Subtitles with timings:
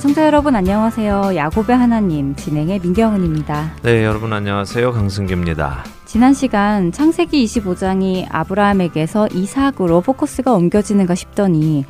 [0.00, 1.32] 청자 여러분 안녕하세요.
[1.34, 3.72] 야곱의 하나님 진행의 민경은입니다.
[3.82, 4.92] 네, 여러분 안녕하세요.
[4.92, 5.82] 강승규입니다.
[6.04, 11.84] 지난 시간 창세기 25장이 아브라함에게서 이삭으로 포커스가 옮겨지는가 싶더니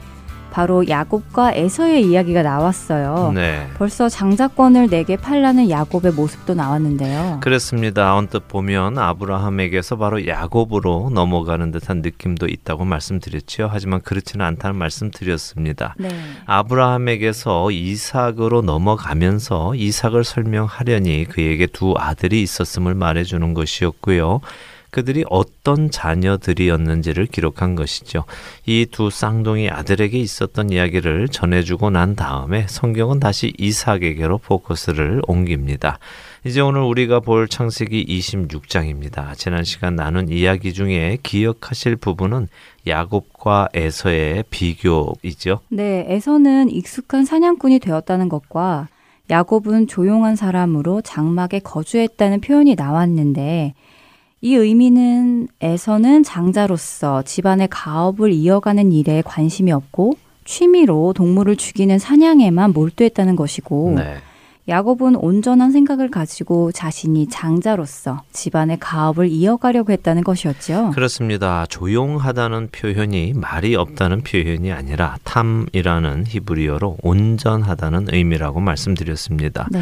[0.51, 3.33] 바로 야곱과 에서의 이야기가 나왔어요.
[3.35, 3.69] 네.
[3.77, 7.39] 벌써 장자권을 내게 팔라는 야곱의 모습도 나왔는데요.
[7.41, 8.15] 그렇습니다.
[8.15, 13.69] 언뜻 보면 아브라함에게서 바로 야곱으로 넘어가는 듯한 느낌도 있다고 말씀드렸지요.
[13.71, 15.95] 하지만 그렇지는 않다는 말씀드렸습니다.
[15.99, 16.09] 네.
[16.47, 24.41] 아브라함에게서 이삭으로 넘어가면서 이삭을 설명하려니 그에게 두 아들이 있었음을 말해주는 것이었고요.
[24.91, 28.25] 그들이 어떤 자녀들이었는지를 기록한 것이죠.
[28.67, 35.99] 이 두 쌍둥이 아들에게 있었던 이야기를 전해주고 난 다음에 성경은 다시 이삭에게로 포커스를 옮깁니다.
[36.45, 39.37] 이제 오늘 우리가 볼 창세기 26장입니다.
[39.37, 42.49] 지난 시간 나눈 이야기 중에 기억하실 부분은
[42.87, 45.61] 야곱과 에서의 비교이죠.
[45.69, 48.89] 네, 에서는 익숙한 사냥꾼이 되었다는 것과
[49.31, 53.75] 야곱은 조용한 사람으로 장막에 거주했다는 표현이 나왔는데
[54.41, 63.37] 이 의미는 에서는 장자로서 집안의 가업을 이어가는 일에 관심이 없고 취미로 동물을 죽이는 사냥에만 몰두했다는
[63.37, 64.17] 것이고 네.
[64.69, 70.91] 야곱은 온전한 생각을 가지고 자신이 장자로서 집안의 가업을 이어가려고 했다는 것이었죠.
[70.95, 71.65] 그렇습니다.
[71.67, 79.69] 조용하다는 표현이 말이 없다는 표현이 아니라 탐이라는 히브리어로 온전하다는 의미라고 말씀드렸습니다.
[79.71, 79.81] 네.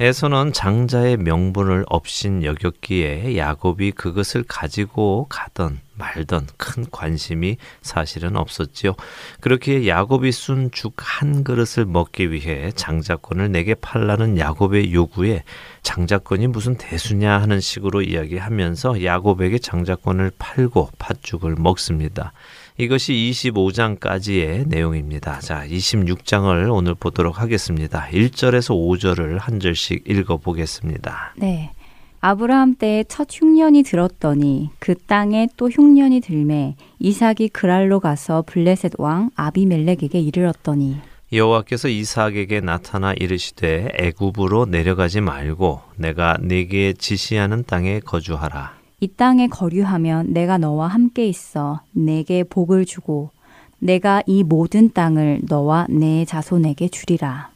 [0.00, 8.94] 에서는 장자의 명분을 없인 여겼기에 야곱이 그것을 가지고 가던 말던 큰 관심이 사실은 없었지요.
[9.40, 15.42] 그렇게 야곱이 순죽한 그릇을 먹기 위해 장자권을 내게 팔라는 야곱의 요구에
[15.82, 22.32] 장자권이 무슨 대수냐 하는 식으로 이야기하면서 야곱에게 장자권을 팔고 팥죽을 먹습니다.
[22.76, 25.40] 이것이 25장까지의 내용입니다.
[25.40, 28.06] 자, 26장을 오늘 보도록 하겠습니다.
[28.12, 31.34] 1절에서 5절을 한 절씩 읽어 보겠습니다.
[31.36, 31.72] 네.
[32.20, 39.30] 아브라함 때에 첫 흉년이 들었더니 그 땅에 또 흉년이 들매 이삭이 그랄로 가서 블레셋 왕
[39.36, 40.96] 아비멜렉에게 이르렀더니
[41.32, 48.72] 여호와께서 이삭에게 나타나 이르시되 애굽으로 내려가지 말고 내가 네게 지시하는 땅에 거주하라.
[49.00, 53.30] 이 땅에 거류하면 내가 너와 함께 있어 내게 복을 주고
[53.78, 57.50] 내가 이 모든 땅을 너와 내 자손에게 주리라.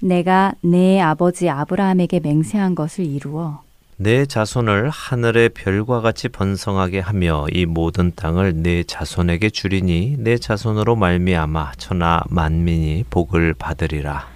[0.00, 3.62] 내가 내 아버지 아브라함에게 맹세한 것을 이루어
[4.00, 10.94] 내 자손을 하늘의 별과 같이 번성하게 하며 이 모든 땅을 내 자손에게 주리니 내 자손으로
[10.94, 14.28] 말미암아 천하 만민이 복을 받으리라.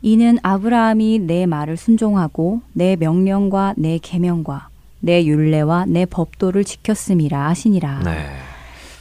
[0.00, 4.68] 이는 아브라함이 내 말을 순종하고 내 명령과 내 계명과
[5.00, 8.00] 내 율례와 내 법도를 지켰음이라 하시니라.
[8.02, 8.26] 네.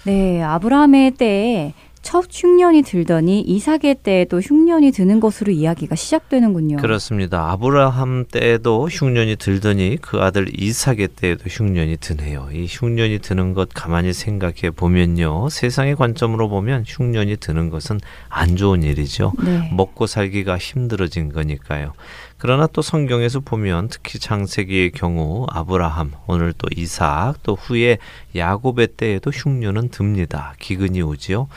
[0.04, 6.78] 네, 아브라함의 때에 첫 흉년이 들더니 이삭의 때에도 흉년이 드는 것으로 이야기가 시작되는군요.
[6.78, 7.52] 그렇습니다.
[7.52, 12.50] 아브라함 때에도 흉년이 들더니 그 아들 이삭의 때에도 흉년이 드네요.
[12.54, 15.50] 이 흉년이 드는 것 가만히 생각해 보면요.
[15.50, 18.00] 세상의 관점으로 보면 흉년이 드는 것은
[18.30, 19.34] 안 좋은 일이죠.
[19.44, 19.70] 네.
[19.74, 21.94] 먹고 살기가 힘들어진 거니까요.
[22.38, 27.98] 그러나 또 성경에서 보면 특히 창세기의 경우 아브라함, 오늘 또 이삭, 또 후에
[28.34, 30.54] 야곱의 때에도 흉년은 듭니다.
[30.60, 31.50] 기근이 오지요.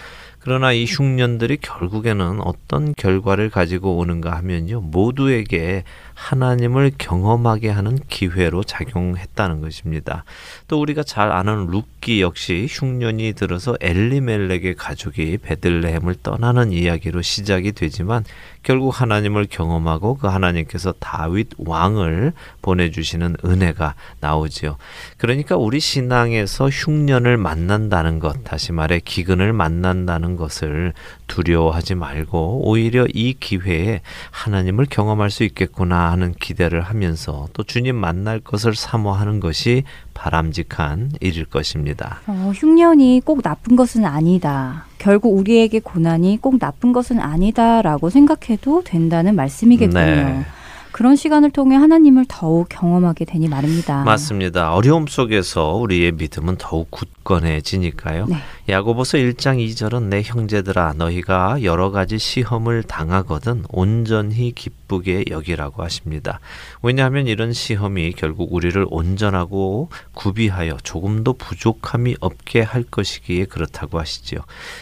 [0.45, 4.81] 그러나 이 흉년들이 결국에는 어떤 결과를 가지고 오는가 하면요.
[4.81, 5.85] 모두에게
[6.15, 10.25] 하나님을 경험하게 하는 기회로 작용했다는 것입니다.
[10.69, 18.25] 또 우리가 잘 아는 룻기 역시 흉년이 들어서 엘리멜렉의 가족이 베들레헴을 떠나는 이야기로 시작이 되지만
[18.63, 22.33] 결국 하나님을 경험하고 그 하나님께서 다윗 왕을
[22.63, 24.77] 보내주시는 은혜가 나오지요.
[25.17, 30.93] 그러니까 우리 신앙에서 흉년을 만난다는 것, 다시 말해 기근을 만난다는 것을
[31.27, 38.39] 두려워하지 말고 오히려 이 기회에 하나님을 경험할 수 있겠구나 하는 기대를 하면서 또 주님 만날
[38.39, 42.21] 것을 사모하는 것이 바람직한 일일 것입니다.
[42.27, 44.87] 어, 흉년이 꼭 나쁜 것은 아니다.
[44.99, 50.01] 결국 우리에게 고난이 꼭 나쁜 것은 아니다라고 생각해도 된다는 말씀이겠군요.
[50.01, 50.45] 네.
[50.93, 54.05] 그런 시간을 통해 하나님을 더욱 경험하게 되니 말입니다.
[54.05, 54.75] 맞습니다.
[54.75, 58.27] 어려움 속에서 우리의 믿음은 더욱 굳 건해지니까요.
[58.27, 58.37] 네.
[58.69, 66.41] 야고보서 1장 2절은 내 형제들아 너희가 여러 가지 시험을 당하거든 온전히 기쁘게 여기라고 하십니다.
[66.83, 74.41] 왜냐하면 이런 시험이 결국 우리를 온전하고 구비하여 조금도 부족함이 없게 할 것이기에 그렇다고 하시지요.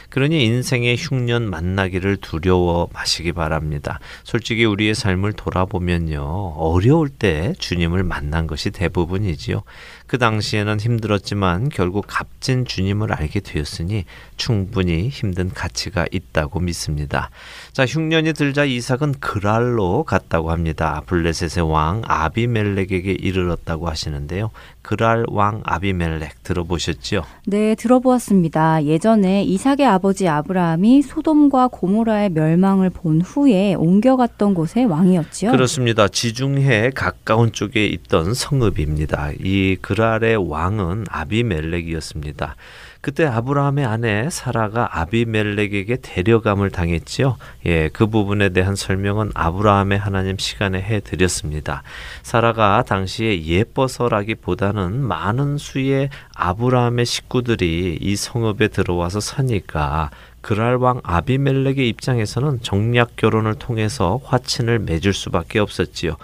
[0.08, 4.00] 그러니 인생의 흉년 만나기를 두려워 마시기 바랍니다.
[4.24, 6.20] 솔직히 우리의 삶을 돌아보면요.
[6.56, 9.62] 어려울 때 주님을 만난 것이 대부분이지요.
[10.10, 17.30] 그 당시에는 힘들었지만 결국 값진 주님을 알게 되었으니 충분히 힘든 가치가 있다고 믿습니다.
[17.72, 21.00] 자, 흉년이 들자 이삭은 그랄로 갔다고 합니다.
[21.06, 24.50] 블레셋의 왕 아비멜렉에게 이르렀다고 하시는데요.
[24.90, 27.22] 그랄 왕 아비멜렉 들어보셨죠?
[27.46, 28.86] 네, 들어보았습니다.
[28.86, 35.52] 예전에 이삭의 아버지 아브라함이 소돔과 고모라의 멸망을 본 후에 옮겨갔던 곳의 왕이었지요.
[35.52, 36.08] 그렇습니다.
[36.08, 39.30] 지중해 가까운 쪽에 있던 성읍입니다.
[39.38, 42.56] 이 그랄의 왕은 아비멜렉이었습니다.
[43.00, 47.38] 그때 아브라함의 아내 사라가 아비멜렉에게 데려감을 당했지요.
[47.64, 51.82] 예, 그 부분에 대한 설명은 아브라함의 하나님 시간에 해 드렸습니다.
[52.22, 60.10] 사라가 당시에 예뻐서라기보다는 많은 수의 아브라함의 식구들이 이 성읍에 들어와서 사니까
[60.42, 66.16] 그랄 왕 아비멜렉의 입장에서는 정략 결혼을 통해서 화친을 맺을 수밖에 없었지요.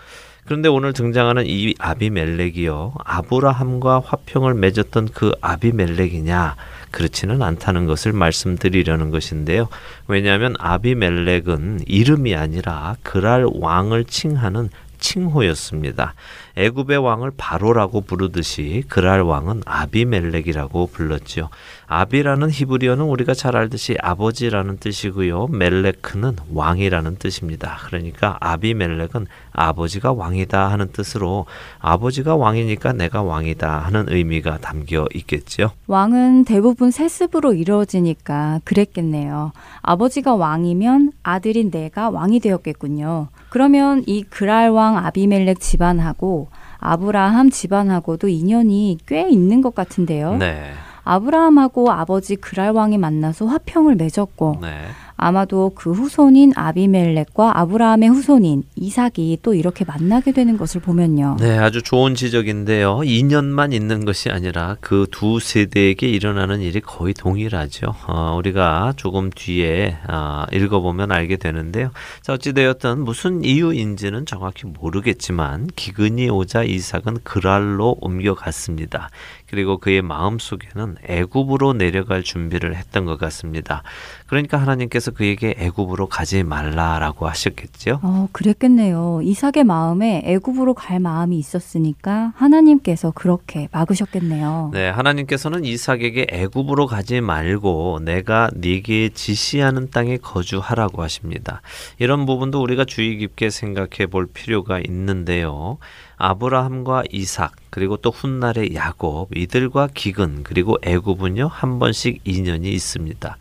[0.46, 2.94] 그런데 오늘 등장하는 이 아비멜렉이요.
[3.04, 6.54] 아브라함과 화평을 맺었던 그 아비멜렉이냐?
[6.92, 9.68] 그렇지는 않다는 것을 말씀드리려는 것인데요.
[10.06, 16.14] 왜냐하면 아비멜렉은 이름이 아니라 그랄 왕을 칭하는 칭호였습니다.
[16.56, 21.50] 애굽의 왕을 바로라고 부르듯이 그랄 왕은 아비멜렉이라고 불렀지요.
[21.86, 25.48] 아비라는 히브리어는 우리가 잘 알듯이 아버지라는 뜻이고요.
[25.48, 27.78] 멜레크는 왕이라는 뜻입니다.
[27.86, 31.46] 그러니까 아비멜렉은 아버지가 왕이다 하는 뜻으로
[31.78, 35.70] 아버지가 왕이니까 내가 왕이다 하는 의미가 담겨 있겠지요.
[35.86, 39.52] 왕은 대부분 세습으로 이루어지니까 그랬겠네요.
[39.82, 43.28] 아버지가 왕이면 아들인 내가 왕이 되었겠군요.
[43.56, 46.48] 그러면 이 그랄 왕 아비멜렉 집안하고
[46.78, 50.36] 아브라함 집안하고도 인연이 꽤 있는 것 같은데요.
[50.36, 50.72] 네.
[51.04, 54.68] 아브라함하고 아버지 그랄 왕이 만나서 화평을 맺었고 네.
[55.16, 61.36] 아마도 그 후손인 아비멜렉과 아브라함의 후손인 이삭이 또 이렇게 만나게 되는 것을 보면요.
[61.40, 62.98] 네, 아주 좋은 지적인데요.
[62.98, 67.94] 2년만 있는 것이 아니라 그 두 세대에게 일어나는 일이 거의 동일하죠.
[68.06, 71.90] 어, 우리가 조금 뒤에 어, 읽어보면 알게 되는데요.
[72.20, 79.08] 자, 어찌되었든 무슨 이유인지는 정확히 모르겠지만 기근이 오자 이삭은 그랄로 옮겨갔습니다.
[79.48, 83.82] 그리고 그의 마음 속에는 애굽으로 내려갈 준비를 했던 것 같습니다.
[84.26, 88.00] 그러니까 하나님께서 그에게 애굽으로 가지 말라라고 하셨겠죠.
[88.02, 89.20] 어, 그랬겠네요.
[89.22, 94.70] 이삭의 마음에 애굽으로 갈 마음이 있었으니까 하나님께서 그렇게 막으셨겠네요.
[94.72, 101.62] 네, 하나님께서는 이삭에게 애굽으로 가지 말고 내가 네게 지시하는 땅에 거주하라고 하십니다.
[101.98, 105.78] 이런 부분도 우리가 주의 깊게 생각해 볼 필요가 있는데요.
[106.16, 113.36] 아브라함과 이삭 그리고 또 훗날의 야곱 이들과 기근 그리고 애굽은요 한 번씩 인연이 있습니다.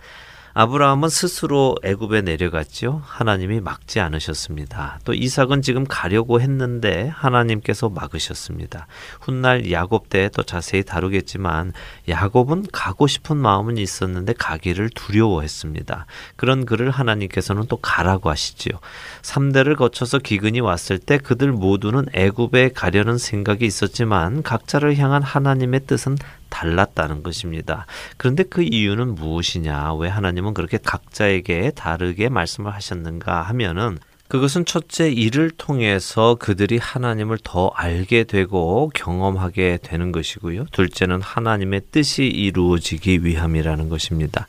[0.58, 3.02] 아브라함은 스스로 애굽에 내려갔죠.
[3.06, 5.00] 하나님이 막지 않으셨습니다.
[5.04, 8.88] 또 이삭은 지금 가려고 했는데 하나님께서 막으셨습니다.
[9.22, 11.74] 훗날 야곱 때 또 자세히 다루겠지만
[12.08, 16.06] 야곱은 가고 싶은 마음은 있었는데 가기를 두려워했습니다.
[16.36, 18.80] 그런 그를 하나님께서는 또 가라고 하시지요.
[19.22, 26.18] 3대를 거쳐서 기근이 왔을 때 그들 모두는 애굽에 가려는 생각이 있었지만 각자를 향한 하나님의 뜻은
[26.56, 27.86] 달랐다는 것입니다.
[28.16, 29.96] 그런데 그 이유는 무엇이냐?
[29.96, 33.98] 왜 하나님은 그렇게 각자에게 다르게 말씀을 하셨는가 하면은
[34.30, 40.66] 그것은 첫째 일을 통해서 그들이 하나님을 더 알게 되고 경험하게 되는 것이고요.
[40.72, 44.48] 둘째는 하나님의 뜻이 이루어지기 위함이라는 것입니다.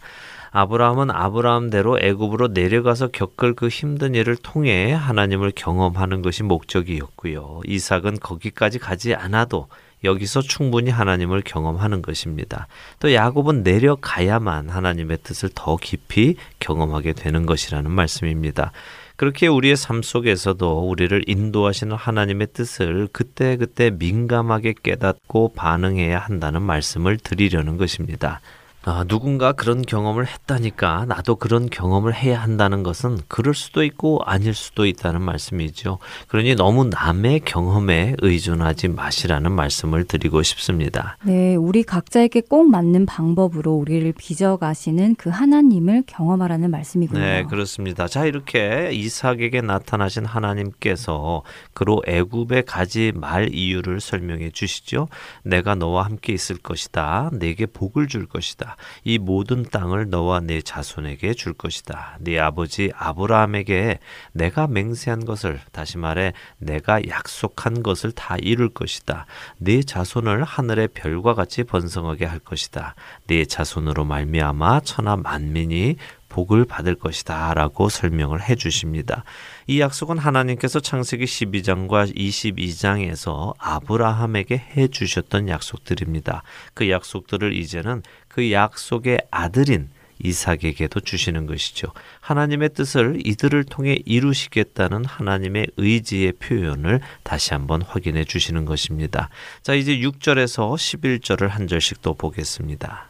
[0.53, 7.61] 아브라함은 아브라함대로 애굽으로 내려가서 겪을 그 힘든 일을 통해 하나님을 경험하는 것이 목적이었고요.
[7.67, 9.69] 이삭은 거기까지 가지 않아도
[10.05, 12.69] 여기서 충분히 하나님을 경험하는 것입니다.
[13.01, 18.73] 또 야곱은 내려가야만 하나님의 뜻을 더 깊이 경험하게 되는 것이라는 말씀입니다.
[19.17, 27.79] 그렇게 우리의 삶 속에서도 우리를 인도하시는 하나님의 뜻을 그때그때 민감하게 깨닫고 반응해야 한다는 말씀을 드리려는
[27.79, 28.41] 것입니다.
[28.89, 34.55] 아, 누군가 그런 경험을 했다니까 나도 그런 경험을 해야 한다는 것은 그럴 수도 있고 아닐
[34.55, 35.99] 수도 있다는 말씀이죠.
[36.29, 41.19] 그러니 너무 남의 경험에 의존하지 마시라는 말씀을 드리고 싶습니다.
[41.25, 47.21] 네, 우리 각자에게 꼭 맞는 방법으로 우리를 빚어가시는 그 하나님을 경험하라는 말씀이군요.
[47.21, 48.07] 네, 그렇습니다.
[48.07, 51.43] 자, 이렇게 이삭에게 나타나신 하나님께서
[51.75, 55.09] 그로 애굽에 가지 말 이유를 설명해 주시죠.
[55.43, 57.31] 내가 너와 함께 있을 것이다.
[57.33, 58.76] 내게 복을 줄 것이다.
[59.05, 62.19] 이 모든 땅을 너와 네 자손에게 줄 것이다.
[62.21, 63.99] 네 아버지 아브라함에게
[64.33, 69.27] 내가 맹세한 것을 다시 말해 내가 약속한 것을 다 이룰 것이다.
[69.59, 72.95] 네 자손을 하늘의 별과 같이 번성하게 할 것이다.
[73.27, 75.97] 네 자손으로 말미암아 천하 만민이
[76.29, 79.25] 복을 받을 것이다 라고 설명을 해 주십니다.
[79.67, 86.43] 이 약속은 하나님께서 창세기 12장과 22장에서 아브라함에게 해 주셨던 약속들입니다.
[86.75, 88.03] 그 약속들을 이제는
[88.37, 89.89] 그 약속의 아들인
[90.23, 91.89] 이삭에게도 주시는 것이죠.
[92.21, 99.31] 하나님의 뜻을 이들을 통해 이루시겠다는 하나님의 의지의 표현을 다시 한번 확인해 주시는 것입니다.
[99.63, 103.09] 자, 이제 6절에서 11절을 한 절씩 또 보겠습니다.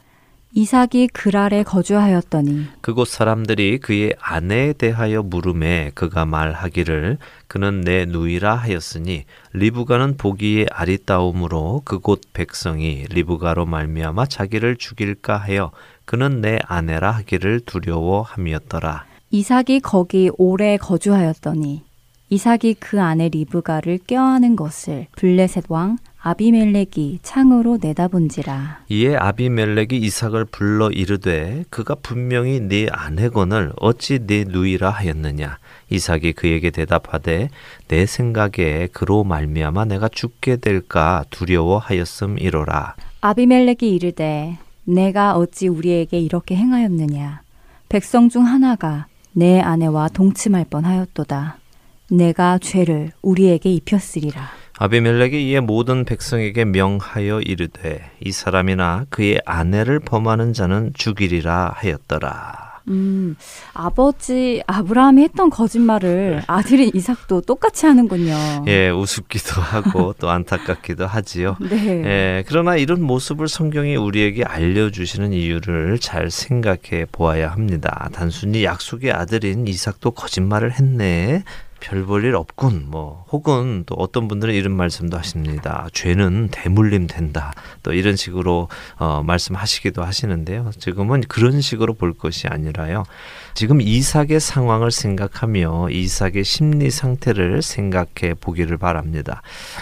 [0.56, 9.24] 이삭이 그랄에 거주하였더니 그곳 사람들이 그의 아내에 대하여 물음에 그가 말하기를 그는 내 누이라 하였으니
[9.52, 15.72] 리브가는 보기에 아리따움으로 그곳 백성이 리브가로 말미암아 자기를 죽일까 하여
[16.06, 19.04] 그는 내 아내라 하기를 두려워함이었더라.
[19.30, 21.82] 이삭이 거기 오래 거주하였더니
[22.30, 28.80] 이삭이 그 아내 리브가를 껴안은 것을 블레셋 왕 아비멜렉이 창으로 내다본지라.
[28.88, 35.58] 이에 아비멜렉이 이삭을 불러 이르되 그가 분명히 네 아내건을 어찌 네 누이라 하였느냐.
[35.88, 37.48] 이삭이 그에게 대답하되
[37.86, 42.96] 내 생각에 그로 말미암아 내가 죽게 될까 두려워하였음이로라.
[43.20, 47.42] 아비멜렉이 이르되 내가 어찌 우리에게 이렇게 행하였느냐.
[47.88, 51.58] 백성 중 하나가 내 아내와 동침할 뻔하였도다.
[52.10, 54.65] 내가 죄를 우리에게 입혔으리라.
[54.78, 62.66] 아비멜렉이 이에 모든 백성에게 명하여 이르되 이 사람이나 그의 아내를 범하는 자는 죽이리라 하였더라.
[62.88, 63.36] 음,
[63.72, 68.64] 아버지 아브라함이 했던 거짓말을 아들인 이삭도 똑같이 하는군요.
[68.68, 71.56] 예, 우습기도 하고 또 안타깝기도 하지요.
[71.60, 72.04] 네.
[72.04, 78.08] 예, 그러나 이런 모습을 성경이 우리에게 알려주시는 이유를 잘 생각해 보아야 합니다.
[78.12, 81.42] 단순히 약속의 아들인 이삭도 거짓말을 했네.
[81.80, 82.86] 별 볼 일 없군.
[82.88, 85.88] 뭐 혹은 또 어떤 분들은 이런 말씀도 하십니다.
[85.92, 87.52] 죄는 대물림 된다.
[87.82, 88.68] 또 이런 식으로
[88.98, 90.70] 어, 말씀하시기도 하시는데요.
[90.78, 93.04] 지금은 그런 식으로 볼 것이 아니라요.
[93.56, 99.40] 지금 이삭의 상황을 생각하며 이삭의 심리 상태를 생각해 보기를 바랍니다.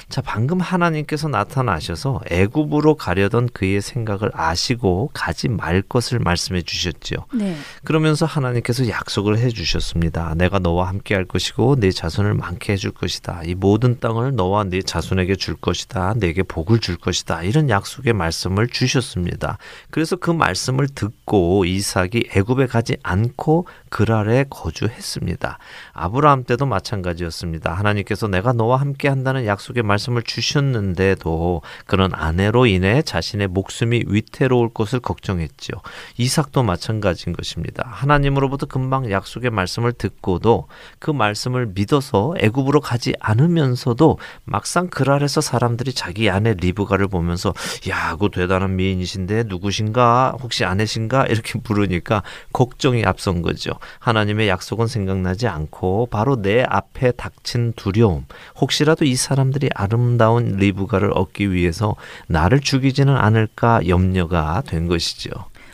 [0.09, 7.27] 자, 방금 하나님께서 나타나셔서 애굽으로 가려던 그의 생각을 아시고 가지 말 것을 말씀해 주셨죠.
[7.35, 7.57] 네.
[7.83, 10.37] 그러면서 하나님께서 약속을 해 주셨습니다.
[10.37, 13.43] 내가 너와 함께 할 것이고 내 자손을 많게 해줄 것이다.
[13.45, 16.15] 이 모든 땅을 너와 네 자손에게 줄 것이다.
[16.19, 17.43] 내게 복을 줄 것이다.
[17.43, 19.59] 이런 약속의 말씀을 주셨습니다.
[19.91, 25.59] 그래서 그 말씀을 듣고 이삭이 애굽에 가지 않고 그랄에 거주했습니다.
[25.93, 27.73] 아브라함 때도 마찬가지였습니다.
[27.73, 35.01] 하나님께서 내가 너와 함께 한다는 약속의 말씀을 주셨는데도 그런 아내로 인해 자신의 목숨이 위태로울 것을
[35.01, 35.73] 걱정했죠.
[36.19, 37.85] 이삭도 마찬가지인 것입니다.
[37.87, 40.67] 하나님으로부터 금방 약속의 말씀을 듣고도
[40.99, 47.55] 그 말씀을 믿어서 애굽으로 가지 않으면서도 막상 그랄에서 사람들이 자기 아내 리브가를 보면서
[47.89, 50.37] 야, 그 대단한 미인이신데 누구신가?
[50.41, 51.27] 혹시 아내신가?
[51.27, 53.54] 이렇게 물으니까 걱정이 앞선 거죠.
[53.99, 58.27] 하나님의 약속은 생각나지 않고 바로 내 앞에 닥친 두려움.
[58.61, 61.97] 혹시라도 이 사람들이 아름다운 리브가를 얻기 위해서
[62.27, 65.31] 나를 죽이지는 않을까 염려가 된 것이죠.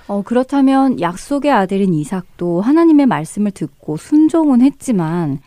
[0.06, 5.38] 어, 그렇다면 약속의 아들인 이삭도 하나님의 말씀을 듣고 순종은 했지만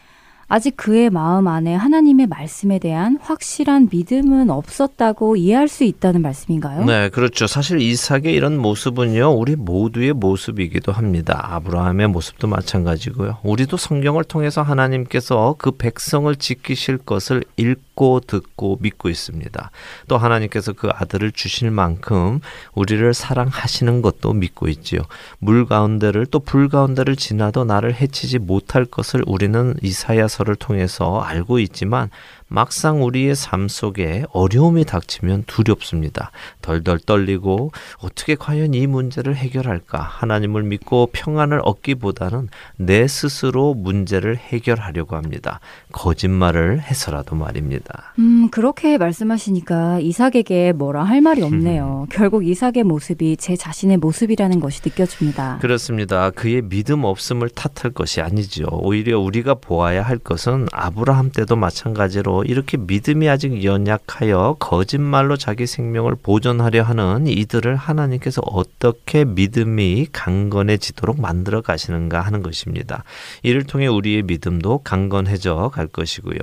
[0.47, 6.85] 아직 그의 마음 안에 하나님의 말씀에 대한 확실한 믿음은 없었다고 이해할 수 있다는 말씀인가요?
[6.85, 7.47] 네, 그렇죠.
[7.47, 11.47] 사실 이삭의 이런 모습은요, 우리 모두의 모습이기도 합니다.
[11.51, 13.37] 아브라함의 모습도 마찬가지고요.
[13.43, 19.71] 우리도 성경을 통해서 하나님께서 그 백성을 지키실 것을 읽고 듣고 믿고 있습니다.
[20.07, 22.39] 또 하나님께서 그 아들을 주실 만큼
[22.75, 25.01] 우리를 사랑하시는 것도 믿고 있지요.
[25.39, 31.59] 물 가운데를 또 불 가운데를 지나도 나를 해치지 못할 것을 우리는 이사야 서를 통해서 알고
[31.59, 32.09] 있지만
[32.53, 36.29] 막상 우리의 삶 속에 어려움이 닥치면 두렵습니다.
[36.61, 39.99] 덜덜 떨리고 어떻게 과연 이 문제를 해결할까?
[39.99, 45.61] 하나님을 믿고 평안을 얻기보다는 내 스스로 문제를 해결하려고 합니다.
[45.93, 48.13] 거짓말을 해서라도 말입니다.
[48.19, 52.05] 음, 그렇게 말씀하시니까 이삭에게 뭐라 할 말이 없네요.
[52.11, 55.57] 결국 이삭의 모습이 제 자신의 모습이라는 것이 느껴집니다.
[55.59, 56.29] 그렇습니다.
[56.29, 58.67] 그의 믿음 없음을 탓할 것이 아니죠.
[58.69, 66.15] 오히려 우리가 보아야 할 것은 아브라함 때도 마찬가지로 이렇게 믿음이 아직 연약하여 거짓말로 자기 생명을
[66.21, 73.03] 보존하려 하는 이들을 하나님께서 어떻게 믿음이 강건해지도록 만들어 가시는가 하는 것입니다.
[73.43, 76.37] 이를 통해 우리의 믿음도 강건해져 갈 것이고요.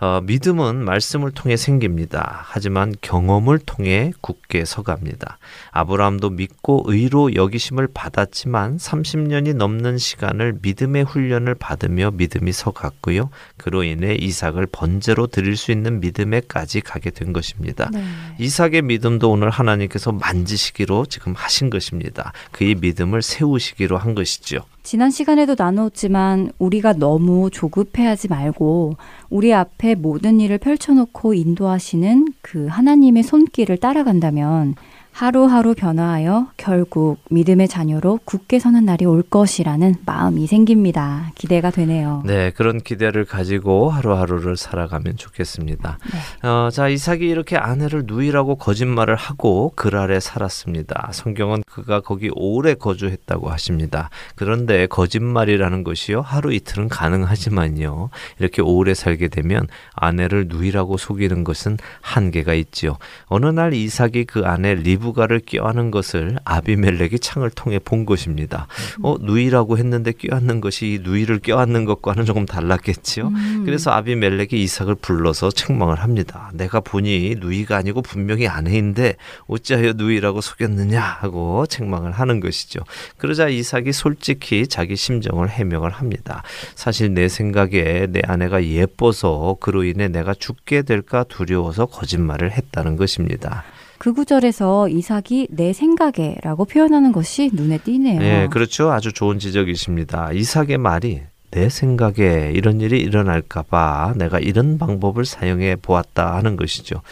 [0.00, 2.42] 어, 믿음은 말씀을 통해 생깁니다.
[2.44, 5.38] 하지만 경험을 통해 굳게 서갑니다.
[5.72, 13.30] 아브라함도 믿고 의로 여기심을 받았지만 30년이 넘는 시간을 믿음의 훈련을 받으며 믿음이 서갔고요.
[13.56, 17.90] 그로 인해 이삭을 번제로 드릴 수 있는 믿음에까지 가게 된 것입니다.
[17.92, 18.02] 네.
[18.38, 22.32] 이삭의 믿음도 오늘 하나님께서 만지시기로 지금 하신 것입니다.
[22.52, 24.60] 그의 믿음을 세우시기로 한 것이죠.
[24.82, 28.96] 지난 시간에도 나누었지만 우리가 너무 조급해하지 말고
[29.28, 34.74] 우리 앞에 모든 일을 펼쳐놓고 인도하시는 그 하나님의 손길을 따라간다면
[35.12, 41.32] 하루하루 변화하여 결국 믿음의 자녀로 굳게 서는 날이 올 것이라는 마음이 생깁니다.
[41.34, 42.22] 기대가 되네요.
[42.24, 45.98] 네, 그런 기대를 가지고 하루하루를 살아가면 좋겠습니다.
[46.42, 46.48] 네.
[46.48, 51.10] 어, 자, 이삭이 이렇게 아내를 누이라고 거짓말을 하고 그 아래 살았습니다.
[51.12, 54.08] 성경은 그가 거기 오래 거주했다고 하십니다.
[54.36, 62.54] 그런데 거짓말이라는 것이요, 하루 이틀은 가능하지만요, 이렇게 오래 살게 되면 아내를 누이라고 속이는 것은 한계가
[62.54, 62.96] 있지요.
[63.26, 68.66] 어느 날 이삭이 그 아내 리브 리브가를 껴안은 것을 아비멜렉이 창을 통해 본 것입니다.
[68.98, 69.04] 음.
[69.04, 73.28] 어 누이라고 했는데 껴안는 것이 누이를 껴안는 것과는 조금 달랐겠지요.
[73.28, 73.62] 음.
[73.64, 76.50] 그래서 아비멜렉이 이삭을 불러서 책망을 합니다.
[76.54, 79.16] 내가 보니 누이가 아니고 분명히 아내인데
[79.46, 82.80] 어찌하여 누이라고 속였느냐 하고 책망을 하는 것이죠.
[83.16, 86.42] 그러자 이삭이 솔직히 자기 심정을 해명을 합니다.
[86.74, 93.64] 사실 내 생각에 내 아내가 예뻐서 그로 인해 내가 죽게 될까 두려워서 거짓말을 했다는 것입니다.
[94.00, 98.18] 그 구절에서 이삭이 내 생각에라고 표현하는 것이 눈에 띄네요.
[98.18, 98.90] 네, 그렇죠.
[98.90, 100.32] 아주 좋은 지적이십니다.
[100.32, 107.02] 이삭의 말이 내 생각에 이런 일이 일어날까봐 내가 이런 방법을 사용해 보았다 하는 것이죠.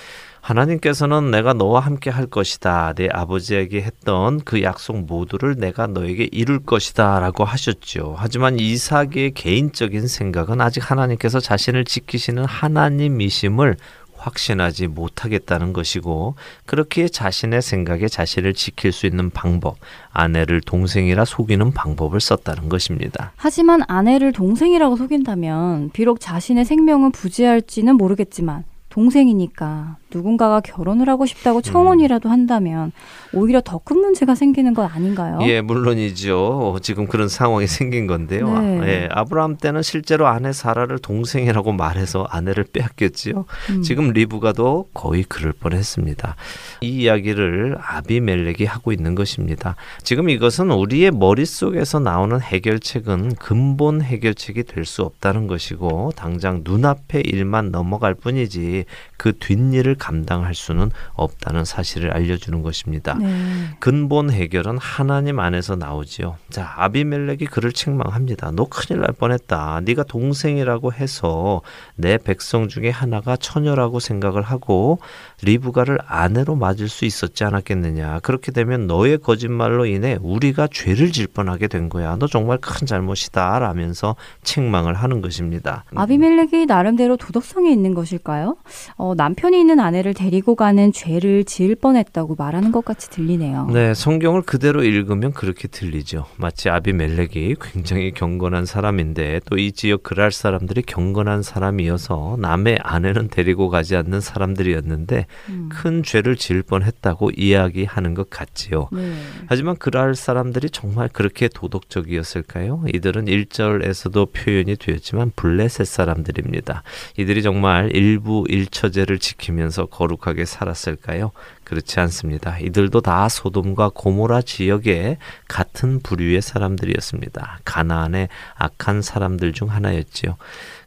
[0.41, 2.95] 하나님께서는 내가 너와 함께 할 것이다.
[2.97, 7.21] 내 아버지에게 했던 그 약속 모두를 내가 너에게 이룰 것이다.
[7.21, 8.15] 라고 하셨죠.
[8.17, 13.77] 하지만 이삭의 개인적인 생각은 아직 하나님께서 자신을 지키시는 하나님이심을
[14.19, 16.35] 확신하지 못하겠다는 것이고
[16.67, 19.77] 그렇게 자신의 생각에 자신을 지킬 수 있는 방법,
[20.11, 23.33] 아내를 동생이라 속이는 방법을 썼다는 것입니다.
[23.37, 32.29] 하지만 아내를 동생이라고 속인다면 비록 자신의 생명은 부지할지는 모르겠지만 동생이니까 누군가가 결혼을 하고 싶다고 청혼이라도
[32.29, 32.93] 한다면
[33.33, 35.39] 오히려 더 큰 문제가 생기는 건 아닌가요?
[35.43, 36.79] 예, 물론이죠.
[36.83, 38.59] 지금 그런 상황이 생긴 건데요.
[38.59, 38.81] 네.
[38.83, 43.45] 예, 아브라함 때는 실제로 아내 사라를 동생이라고 말해서 아내를 빼앗겼지요.
[43.71, 43.83] 음.
[43.83, 46.37] 지금 리브가도 거의 그럴 뻔했습니다.
[46.81, 49.77] 이 이야기를 아비멜렉이 하고 있는 것입니다.
[50.03, 57.71] 지금 이것은 우리의 머릿속에서 나오는 해결책은 근본 해결책이 될 수 없다는 것이고 당장 눈앞의 일만
[57.71, 58.87] 넘어갈 뿐이지
[59.19, 63.15] 그 뒷일을 감당할 수는 없다는 사실을 알려주는 것입니다.
[63.15, 63.75] 네.
[63.81, 66.37] 근본 해결은 하나님 안에서 나오지요.
[66.51, 68.53] 자, 아비멜렉이 그를 책망합니다.
[68.53, 69.83] 너 큰일 날 뻔했다.
[69.85, 71.63] 네가 동생이라고 해서
[71.95, 74.99] 내 백성 중에 하나가 처녀라고 생각을 하고
[75.43, 78.21] 리브가를 아내로 맞을 수 있었지 않았겠느냐.
[78.23, 82.17] 그렇게 되면 너의 거짓말로 인해 우리가 죄를 질 뻔하게 된 거야.
[82.19, 83.59] 너 정말 큰 잘못이다.
[83.59, 85.85] 라면서 책망을 하는 것입니다.
[85.95, 88.57] 아비멜렉이 나름대로 도덕성이 있는 것일까요?
[88.97, 93.69] 어, 남편이 있는 아내를 데리고 가는 죄를 지을 뻔했다고 말하는 것 같이 들리네요.
[93.73, 96.25] 네, 성경을 그대로 읽으면 그렇게 들리죠.
[96.37, 103.69] 마치 아비멜렉이 굉장히 경건한 사람인데 또 이 지역 그랄 사람들이 경건한 사람이어서 남의 아내는 데리고
[103.69, 105.69] 가지 않는 사람들이었는데 음.
[105.71, 108.89] 큰 죄를 지을 뻔했다고 이야기하는 것 같지요.
[108.93, 109.15] 네.
[109.47, 112.85] 하지만 그랄 사람들이 정말 그렇게 도덕적이었을까요?
[112.93, 116.83] 이들은 1절에서도 표현이 되었지만 블레셋 사람들입니다.
[117.17, 121.33] 이들이 정말 일부 일처제를 지키면서 거룩하게 살았을까요?
[121.65, 122.59] 그렇지 않습니다.
[122.59, 127.61] 이들도 다 소돔과 고모라 지역의 같은 부류의 사람들이었습니다.
[127.65, 130.37] 가나안의 악한 사람들 중 하나였지요.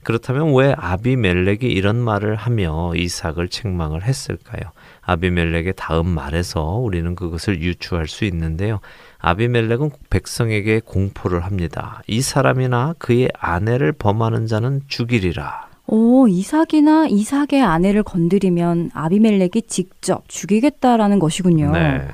[0.03, 4.71] 그렇다면 왜 아비멜렉이 이런 말을 하며 이삭을 책망을 했을까요?
[5.01, 8.79] 아비멜렉의 다음 말에서 우리는 그것을 유추할 수 있는데요.
[9.19, 12.01] 아비멜렉은 백성에게 공포를 합니다.
[12.07, 15.69] 이 사람이나 그의 아내를 범하는 자는 죽이리라.
[15.87, 21.71] 오, 이삭이나 이삭의 아내를 건드리면 아비멜렉이 직접 죽이겠다라는 것이군요.
[21.73, 22.07] 네.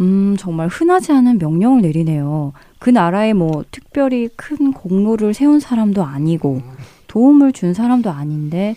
[0.00, 2.52] 음, 정말 흔하지 않은 명령을 내리네요.
[2.78, 6.60] 그 나라에 뭐 특별히 큰 공로를 세운 사람도 아니고
[7.14, 8.74] 도움을 준 사람도 아닌데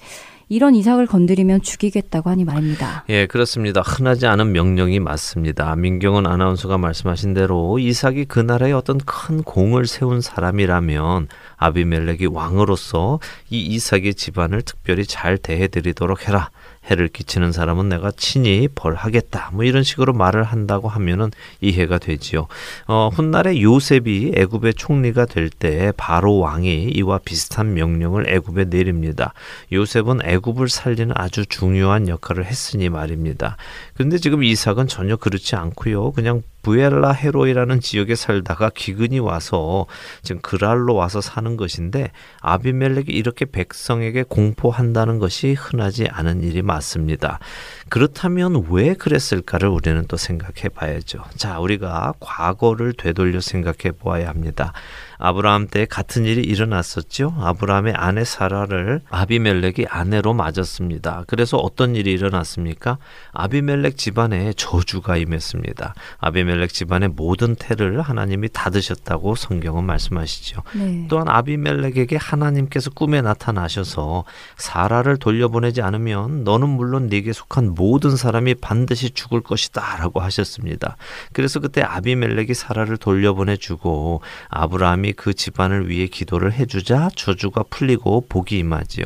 [0.47, 3.03] 이런 이삭을 건드리면 죽이겠다고 하니 말입니다.
[3.09, 3.81] 예, 그렇습니다.
[3.81, 5.75] 흔하지 않은 명령이 맞습니다.
[5.75, 13.19] 민경은 아나운서가 말씀하신 대로 이삭이 그 나라에 어떤 큰 공을 세운 사람이라면 아비멜렉이 왕으로서
[13.49, 16.49] 이 이삭의 집안을 특별히 잘 대해드리도록 해라.
[16.89, 19.51] 해를 끼치는 사람은 내가 친히 벌하겠다.
[19.53, 22.47] 뭐 이런 식으로 말을 한다고 하면은 이해가 되지요.
[22.87, 29.33] 어, 훗날에 요셉이 애굽의 총리가 될 때 바로 왕이 이와 비슷한 명령을 애굽에 내립니다.
[29.71, 33.57] 요셉은 애굽을 살리는 아주 중요한 역할을 했으니 말입니다.
[33.93, 36.11] 그런데 지금 이삭은 전혀 그렇지 않고요.
[36.11, 39.85] 그냥 부엘라 헤로이라는 지역에 살다가 기근이 와서
[40.21, 47.39] 지금 그랄로 와서 사는 것인데 아비멜렉이 이렇게 백성에게 공포한다는 것이 흔하지 않은 일이 맞습니다.
[47.87, 51.23] 그렇다면 왜 그랬을까를 우리는 또 생각해 봐야죠.
[51.37, 54.73] 자, 우리가 과거를 되돌려 생각해 보아야 합니다.
[55.17, 57.35] 아브라함 때 같은 일이 일어났었죠.
[57.39, 61.23] 아브라함의 아내 사라를 아비멜렉이 아내로 맞았습니다.
[61.27, 62.97] 그래서 어떤 일이 일어났습니까?
[63.31, 65.95] 아비멜렉 집안에 저주가 임했습니다.
[66.19, 70.61] 아비멜렉 집안의 모든 태를 하나님이 닫으셨다고 성경은 말씀하시죠.
[70.75, 71.07] 네.
[71.09, 74.23] 또한 아비멜렉에게 하나님께서 꿈에 나타나셔서
[74.57, 80.97] 사라를 돌려보내지 않으면 너는 물론 네게 속한 모든 사람이 반드시 죽을 것이다라고 하셨습니다.
[81.33, 88.25] 그래서 그때 아비멜렉이 사라를 돌려보내 주고 아브라함이 하나님이 그 집안을 위해 기도를 해주자 저주가 풀리고
[88.27, 89.05] 복이 임하지요.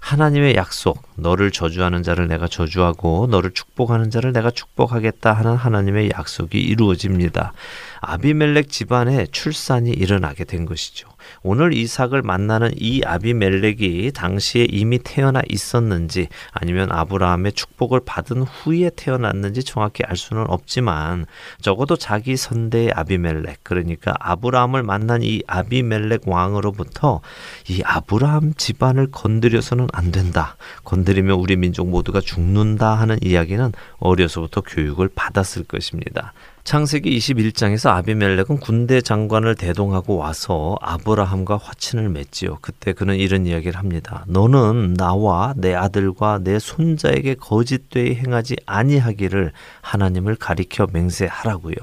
[0.00, 6.58] 하나님의 약속, 너를 저주하는 자를 내가 저주하고 너를 축복하는 자를 내가 축복하겠다 하는 하나님의 약속이
[6.60, 7.52] 이루어집니다.
[8.00, 11.08] 아비멜렉 집안에 출산이 일어나게 된 것이죠.
[11.42, 19.64] 오늘 이삭을 만나는 이 아비멜렉이 당시에 이미 태어나 있었는지 아니면 아브라함의 축복을 받은 후에 태어났는지
[19.64, 21.26] 정확히 알 수는 없지만
[21.60, 27.20] 적어도 자기 선대의 아비멜렉 그러니까 아브라함을 만난 이 아비멜렉 왕으로부터
[27.68, 30.56] 이 아브라함 집안을 건드려서는 안 된다.
[30.84, 36.32] 건드리면 우리 민족 모두가 죽는다 하는 이야기는 어려서부터 교육을 받았을 것입니다.
[36.68, 42.58] 창세기 21장에서 아비멜렉은 군대 장관을 대동하고 와서 아브라함과 화친을 맺지요.
[42.60, 44.26] 그때 그는 이런 이야기를 합니다.
[44.28, 51.76] 너는 나와 내 아들과 내 손자에게 거짓되이 행하지 아니하기를 하나님을 가리켜 맹세하라고요.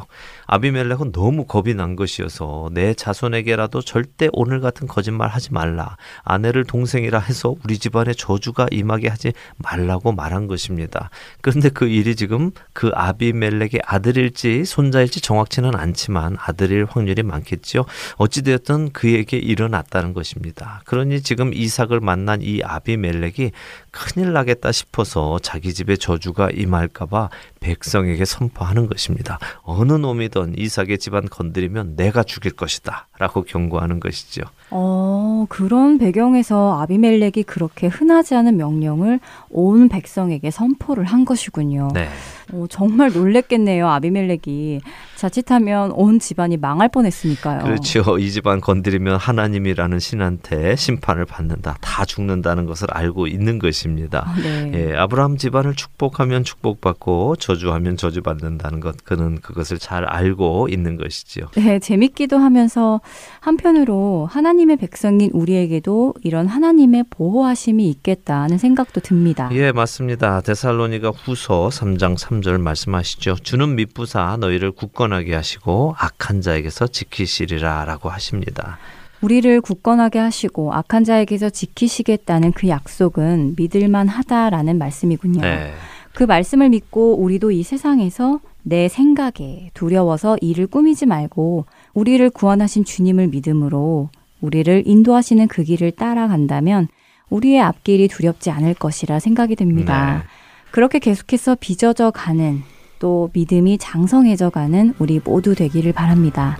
[0.48, 5.98] 아비멜렉은 너무 겁이 난 것이어서 내 자손에게라도 절대 오늘 같은 거짓말 하지 말라.
[6.24, 11.10] 아내를 동생이라 해서 우리 집안에 저주가 임하게 하지 말라고 말한 것입니다.
[11.42, 17.86] 그런데 그 일이 지금 그 아비멜렉의 아들일지 손자일지 정확치는 않지만 아들일 확률이 많겠지요.
[18.18, 20.82] 어찌되었든 그에게 일어났다는 것입니다.
[20.86, 23.52] 그러니 지금 이삭을 만난 이 아비멜렉이
[23.92, 27.30] 큰일 나겠다 싶어서 자기 집에 저주가 임할까봐
[27.62, 29.40] 백성에게 선포하는 것입니다.
[29.64, 33.08] 어느 놈이 든 이삭의 집안 건드리면 내가 죽일 것이다.
[33.17, 34.43] 라고 경고하는 것이죠.
[34.69, 41.88] 어, 그런 배경에서 아비멜렉이 그렇게 흔하지 않은 명령을 온 백성에게 선포를 한 것이군요.
[41.93, 42.10] 네.
[42.54, 44.82] 어, 정말 놀랬겠네요, 아비멜렉이.
[45.16, 47.64] 자칫하면 온 집안이 망할 뻔했으니까요.
[47.64, 48.20] 그렇죠.
[48.20, 51.78] 이 집안 건드리면 하나님이라는 신한테 심판을 받는다.
[51.82, 54.26] 다 죽는다는 것을 알고 있는 것입니다.
[54.28, 54.72] 아, 네.
[54.74, 59.04] 예, 아브라함 집안을 축복하면 축복받고 저주하면 저주받는다는 것.
[59.04, 61.48] 그는 그것을 잘 알고 있는 것이지요.
[61.56, 63.02] 네, 재밌기도 하면서
[63.40, 69.50] 한편으로 하나님의 백성인 우리에게도 이런 하나님의 보호하심이 있겠다는 생각도 듭니다.
[69.54, 70.42] 예, 맞습니다.
[70.42, 73.36] 데살로니가 후서 3장 3절 말씀하시죠.
[73.43, 78.78] 주는 미부사 너희를 굳건하게 하시고 악한 자에게서 지키시리라라고 하십니다.
[79.21, 85.41] 우리를 굳건하게 하시고 악한 자에게서 지키시겠다는 그 약속은 믿을만 하다라는 말씀이군요.
[85.41, 85.74] 네.
[86.13, 93.28] 그 말씀을 믿고 우리도 이 세상에서 내 생각에 두려워서 일을 꾸미지 말고 우리를 구원하신 주님을
[93.28, 94.10] 믿음으로
[94.41, 96.88] 우리를 인도하시는 그 길을 따라간다면
[97.30, 100.24] 우리의 앞길이 두렵지 않을 것이라 생각이 됩니다.
[100.24, 100.35] 네.
[100.76, 102.62] 그렇게 계속해서 빚어져 가는
[103.00, 106.58] 또 믿음이 장성해져 가는 우리 모두 되기를 바랍니다.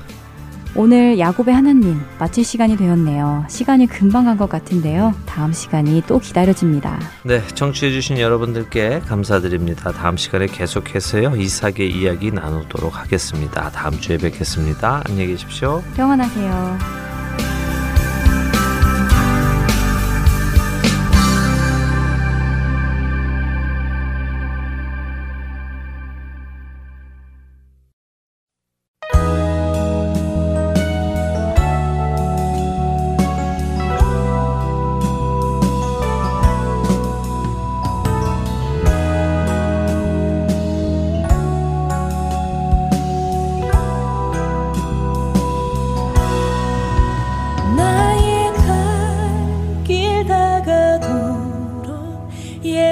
[0.74, 3.44] 오늘 야곱의 하나님 마칠 시간이 되었네요.
[3.50, 5.14] 시간이 금방 간 것 같은데요.
[5.26, 6.98] 다음 시간이 또 기다려집니다.
[7.26, 9.92] 네, 청취해주신 여러분들께 감사드립니다.
[9.92, 13.70] 다음 시간에 계속해서요 이삭의 이야기 나누도록 하겠습니다.
[13.72, 15.04] 다음 주에 뵙겠습니다.
[15.10, 15.84] 안녕히 계십시오.
[15.98, 17.15] 평안하세요.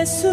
[0.06, 0.33] Jesus.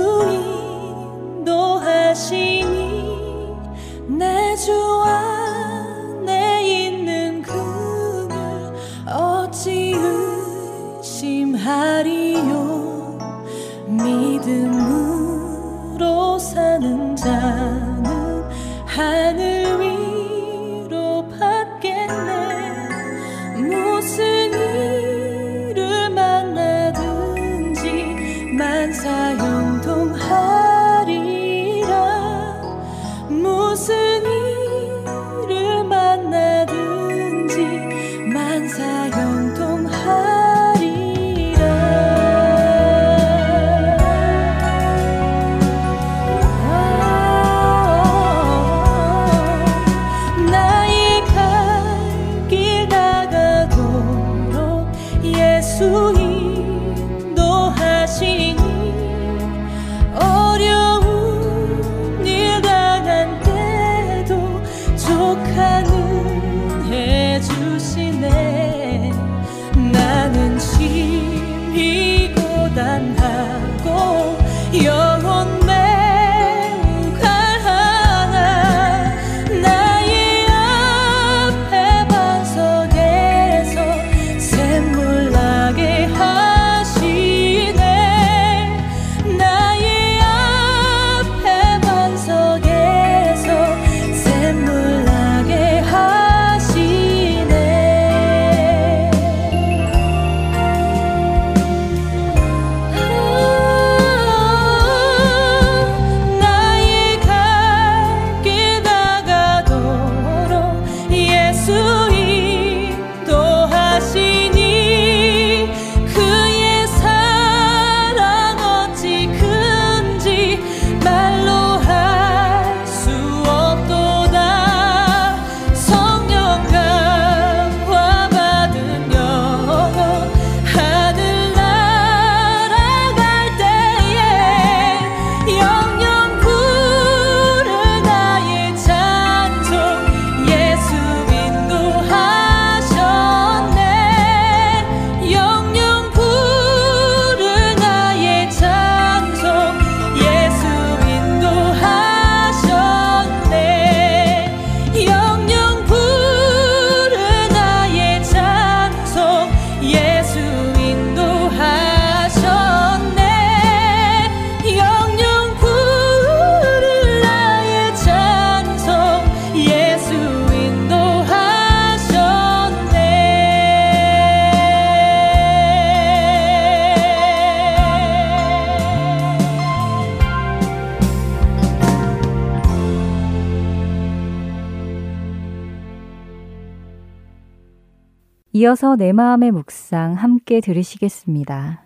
[188.60, 191.82] 이어서 내 마음의 묵상 함께 들으시겠습니다.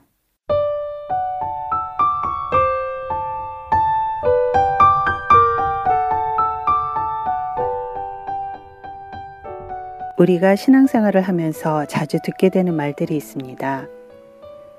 [10.19, 13.87] 우리가 신앙생활을 하면서 자주 듣게 되는 말들이 있습니다.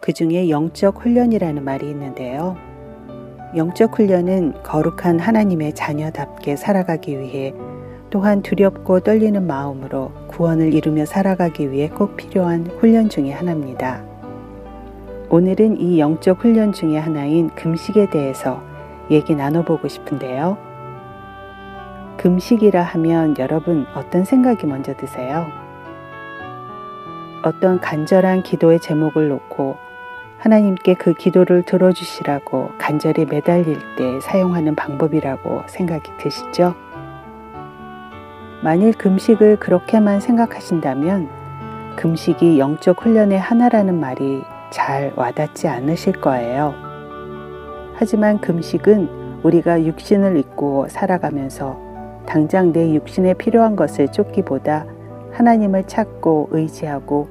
[0.02, 2.58] 그 중에 영적 훈련이라는 말이 있는데요.
[3.56, 7.54] 영적 훈련은 거룩한 하나님의 자녀답게 살아가기 위해
[8.16, 14.06] 또한 두렵고 떨리는 마음으로 구원을 이루며 살아가기 위해 꼭 필요한 훈련 중의 하나입니다.
[15.30, 18.64] 오늘은 이 영적 훈련 중의 하나인 금식에 대해서
[19.12, 20.58] 얘기 나눠보고 싶은데요.
[22.16, 25.48] 금식이라 하면 여러분 어떤 생각이 먼저 드세요?
[27.44, 29.76] 어떤 간절한 기도의 제목을 놓고
[30.38, 36.85] 하나님께 그 기도를 들어주시라고 간절히 매달릴 때 사용하는 방법이라고 생각이 드시죠?
[38.66, 41.30] 만일 금식을 그렇게만 생각하신다면
[41.98, 46.74] 금식이 영적 훈련의 하나라는 말이 잘 와닿지 않으실 거예요.
[47.94, 51.80] 하지만 금식은 우리가 육신을 잊고 살아가면서
[52.26, 54.88] 당장 내 육신에 필요한 것을 쫓기보다
[55.32, 57.28] 하나님을 찾고 의지하고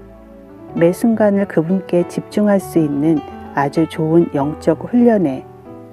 [0.77, 3.19] 매 순간을 그분께 집중할 수 있는
[3.57, 5.45] 아주 좋은 영적 훈련의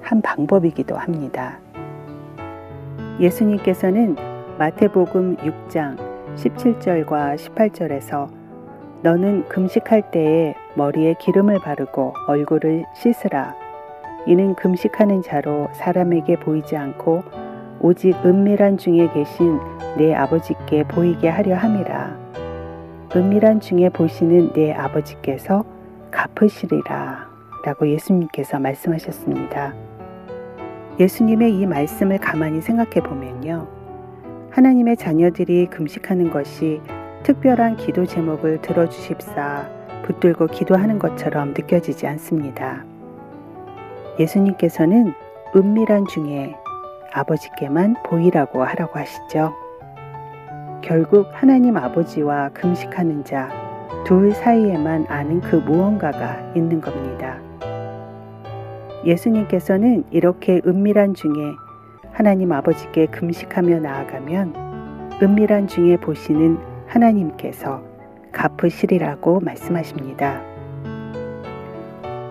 [0.02, 1.58] 한 방법이기도 합니다.
[3.18, 5.96] 예수님께서는 마태복음 6장
[6.36, 8.28] 17절과 18절에서
[9.02, 13.56] 너는 금식할 때에 머리에 기름을 바르고 얼굴을 씻으라.
[14.26, 17.24] 이는 금식하는 자로 사람에게 보이지 않고
[17.80, 19.58] 오직 은밀한 중에 계신
[19.96, 22.18] 내 아버지께 보이게 하려 함이라.
[23.16, 25.64] 은밀한 중에 보시는 내 아버지께서
[26.10, 27.26] 갚으시리라.
[27.64, 29.72] 라고 예수님께서 말씀하셨습니다.
[31.00, 33.81] 예수님의 이 말씀을 가만히 생각해 보면요.
[34.52, 36.80] 하나님의 자녀들이 금식하는 것이
[37.22, 39.68] 특별한 기도 제목을 들어주십사
[40.04, 42.84] 붙들고 기도하는 것처럼 느껴지지 않습니다.
[44.18, 45.12] 예수님께서는
[45.54, 46.54] 은밀한 중에
[47.12, 49.52] 아버지께만 보이라고 하라고 하시죠.
[50.82, 53.62] 결국 하나님 아버지와 금식하는 자
[54.04, 57.38] 둘 사이에만 아는 그 무언가가 있는 겁니다.
[59.04, 61.32] 예수님께서는 이렇게 은밀한 중에
[62.12, 67.82] 하나님 아버지께 금식하며 나아가면 은밀한 중에 보시는 하나님께서
[68.32, 70.42] 갚으시리라고 말씀하십니다.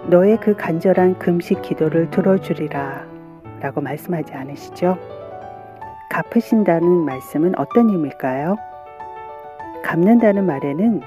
[0.07, 3.05] 너의 그 간절한 금식 기도를 들어주리라
[3.59, 4.97] 라고 말씀하지 않으시죠?
[6.11, 8.57] 갚으신다는 말씀은 어떤 의미일까요?
[9.83, 11.01] 갚는다는 말에는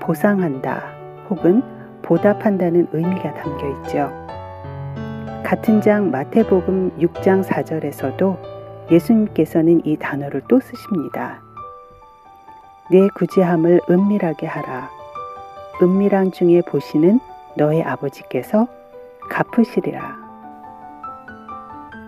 [0.00, 0.82] 보상한다
[1.28, 1.62] 혹은
[2.02, 4.29] 보답한다는 의미가 담겨 있죠.
[5.44, 8.38] 같은 장 마태복음 6장 4절에서도
[8.90, 11.42] 예수님께서는 이 단어를 또 쓰십니다.
[12.90, 14.90] 내 구제함을 은밀하게 하라.
[15.82, 17.20] 은밀한 중에 보시는
[17.56, 18.68] 너의 아버지께서
[19.28, 20.18] 갚으시리라.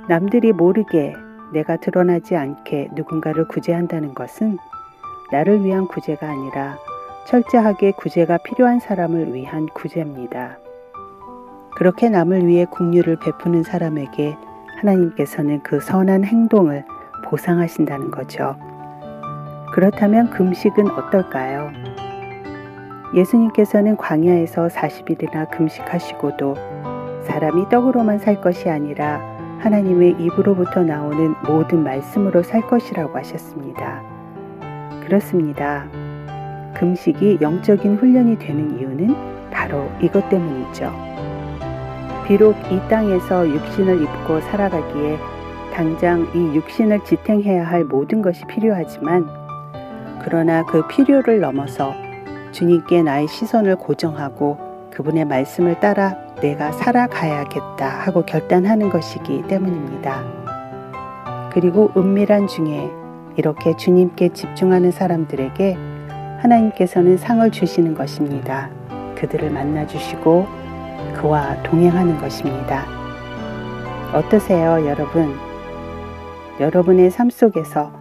[0.08, 1.14] 남들이 모르게
[1.52, 4.58] 내가 드러나지 않게 누군가를 구제한다는 것은
[5.30, 6.78] 나를 위한 구제가 아니라
[7.26, 10.61] 철저하게 구제가 필요한 사람을 위한 구제입니다.
[11.76, 14.36] 그렇게 남을 위해 국류를 베푸는 사람에게
[14.80, 16.84] 하나님께서는 그 선한 행동을
[17.24, 18.56] 보상하신다는 거죠.
[19.72, 21.70] 그렇다면 금식은 어떨까요?
[23.14, 26.54] 예수님께서는 광야에서 40일이나 금식하시고도
[27.24, 29.20] 사람이 떡으로만 살 것이 아니라
[29.60, 34.02] 하나님의 입으로부터 나오는 모든 말씀으로 살 것이라고 하셨습니다.
[35.04, 35.86] 그렇습니다.
[36.74, 39.14] 금식이 영적인 훈련이 되는 이유는
[39.50, 41.11] 바로 이것 때문이죠.
[42.32, 45.18] 비록 이 땅에서 육신을 입고 살아가기에
[45.74, 49.28] 당장 이 육신을 지탱해야 할 모든 것이 필요하지만
[50.24, 51.92] 그러나 그 필요를 넘어서
[52.52, 54.56] 주님께 나의 시선을 고정하고
[54.90, 60.24] 그분의 말씀을 따라 내가 살아가야겠다 하고 결단하는 것이기 때문입니다.
[61.52, 62.90] 그리고 은밀한 중에
[63.36, 65.76] 이렇게 주님께 집중하는 사람들에게
[66.38, 68.70] 하나님께서는 상을 주시는 것입니다.
[69.16, 70.61] 그들을 만나주시고
[71.14, 72.84] 그와 동행하는 것입니다.
[74.12, 75.34] 어떠세요, 여러분?
[76.60, 77.92] 여러분의 삶 속에서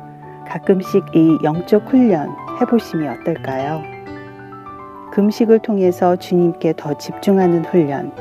[0.47, 3.81] 가끔씩 이 영적 훈련 해보심이 어떨까요?
[5.11, 8.11] 금식을 통해서 주님께 더 집중하는 훈련,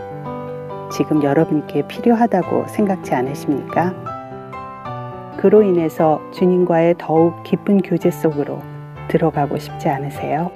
[0.90, 3.94] 지금 여러분께 필요하다고 생각지 않으십니까?
[5.36, 8.60] 그로 인해서 주님과의 더욱 깊은 교제 속으로
[9.08, 10.50] 들어가고 싶지 않으세요?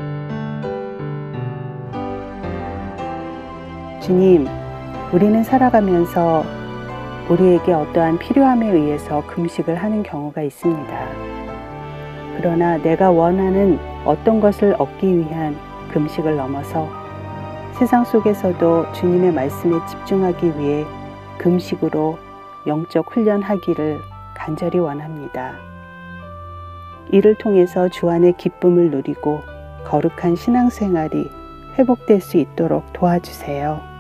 [4.05, 4.47] 주님,
[5.15, 6.45] 우리는 살아가면서
[7.31, 11.09] 우리에게 어떠한 필요함에 의해서 금식을 하는 경우가 있습니다.
[12.37, 15.57] 그러나 내가 원하는 어떤 것을 얻기 위한
[15.91, 16.87] 금식을 넘어서
[17.79, 20.85] 세상 속에서도 주님의 말씀에 집중하기 위해
[21.39, 22.19] 금식으로
[22.67, 24.01] 영적 훈련하기를
[24.35, 25.55] 간절히 원합니다.
[27.11, 29.41] 이를 통해서 주 안의 기쁨을 누리고
[29.87, 31.31] 거룩한 신앙생활이
[31.79, 33.94] 회복될 수 있도록 도와주세요.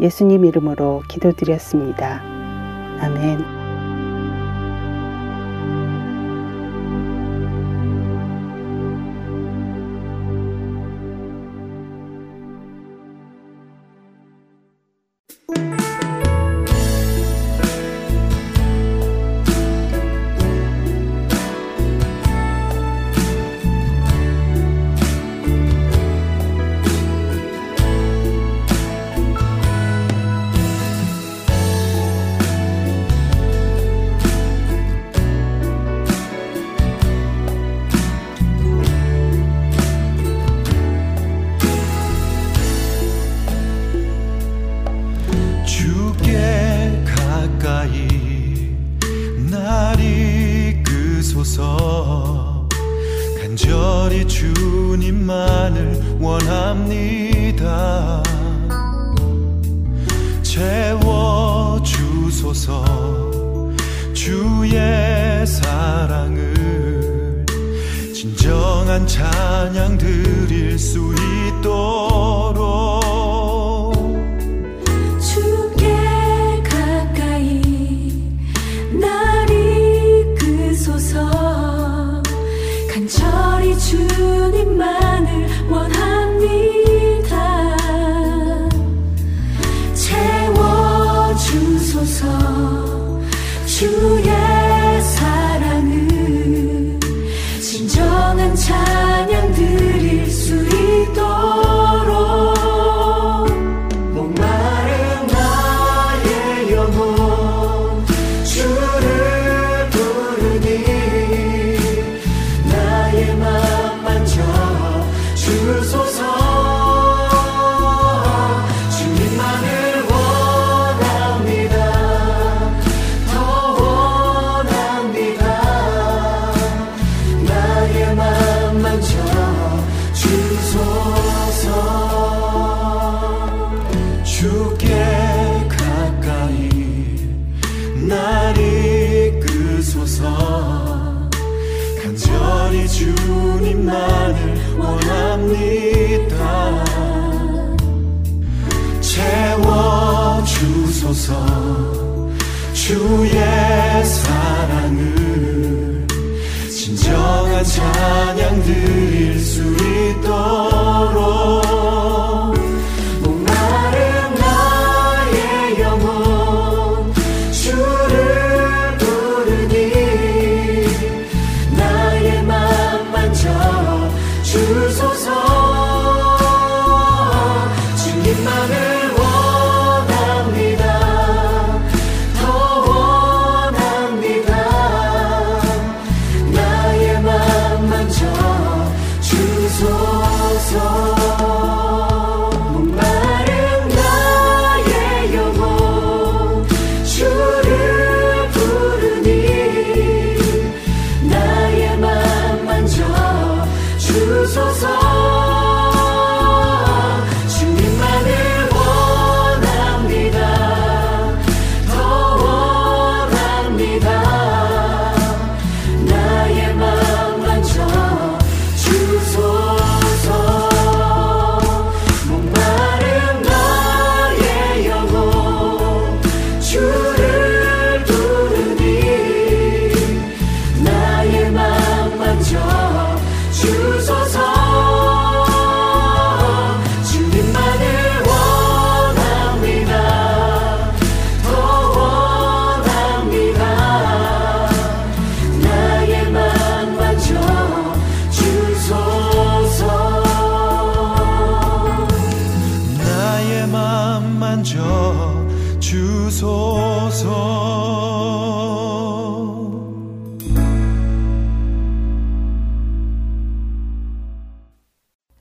[0.00, 2.22] 예수님 이름으로 기도드렸습니다.
[3.00, 3.59] 아멘.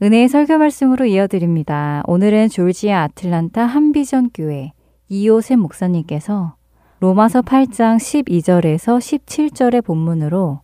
[0.09, 2.01] 은혜의 설교 말씀으로 이어드립니다.
[2.07, 4.73] 오늘은 졸지아 아틀란타 한비전 교회
[5.07, 6.55] 이호셉 목사님께서
[6.99, 10.61] 로마서 8장 12절에서 17절의 본문으로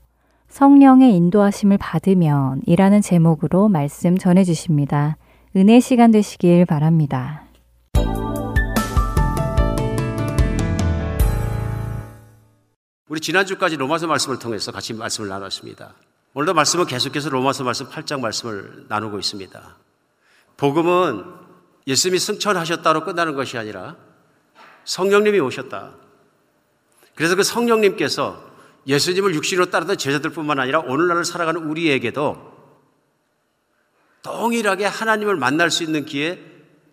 [0.48, 5.16] 성령의 인도하심을 받으면 이라는 제목으로 말씀 전해 주십니다.
[5.56, 7.44] 은혜 시간 되시길 바랍니다.
[13.08, 15.94] 우리 지난주까지 로마서 말씀을 통해서 같이 말씀을 나눴습니다.
[16.36, 19.78] 오늘도 말씀은 계속해서 로마서 말씀 8장 말씀을 나누고 있습니다.
[20.58, 21.24] 복음은
[21.88, 23.96] 예수님이 승천하셨다로 끝나는 것이 아니라
[24.84, 25.94] 성령님이 오셨다.
[27.16, 28.52] 그래서 그 성령님께서
[28.86, 32.54] 예수님을 육신으로 따르던 제자들뿐만 아니라 오늘날을 살아가는 우리에게도
[34.22, 36.38] 동일하게 하나님을 만날 수 있는 기회,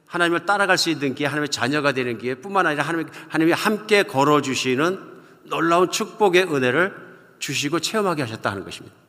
[0.07, 5.01] 하나님을 따라갈 수 있는 기회, 하나님의 자녀가 되는 기회 뿐만 아니라 하나님, 하나님이 함께 걸어주시는
[5.47, 6.95] 놀라운 축복의 은혜를
[7.40, 9.02] 주시고 체험하게 하셨다 하는 것입니다.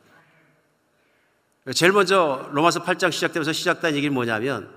[1.71, 4.69] 제일 먼저 로마서 8장 시작되면서 시작된 얘기는 뭐냐면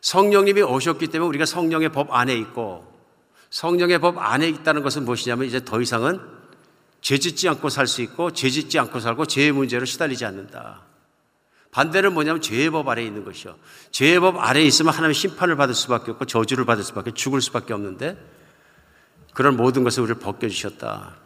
[0.00, 2.92] 성령님이 오셨기 때문에 우리가 성령의 법 안에 있고
[3.50, 6.20] 성령의 법 안에 있다는 것은 무엇이냐면 이제 더 이상은
[7.00, 10.82] 죄 짓지 않고 살 수 있고 죄 짓지 않고 살고 죄의 문제로 시달리지 않는다.
[11.70, 13.56] 반대는 뭐냐면 죄의 법 아래에 있는 것이요.
[13.92, 18.16] 죄의 법 아래에 있으면 하나님의 심판을 받을 수밖에 없고 저주를 받을 수밖에 죽을 수밖에 없는데
[19.32, 21.16] 그런 모든 것을 우리를 벗겨주셨다.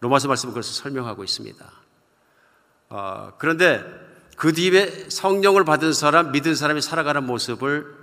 [0.00, 1.72] 로마서 말씀은 그것을 설명하고 있습니다.
[2.88, 3.99] 어, 그런데
[4.40, 7.94] 그 뒤에 성령을 받은 사람, 믿은 사람이 살아가는 모습을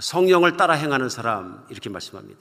[0.00, 2.40] 성령을 따라 행하는 사람 이렇게 말씀합니다.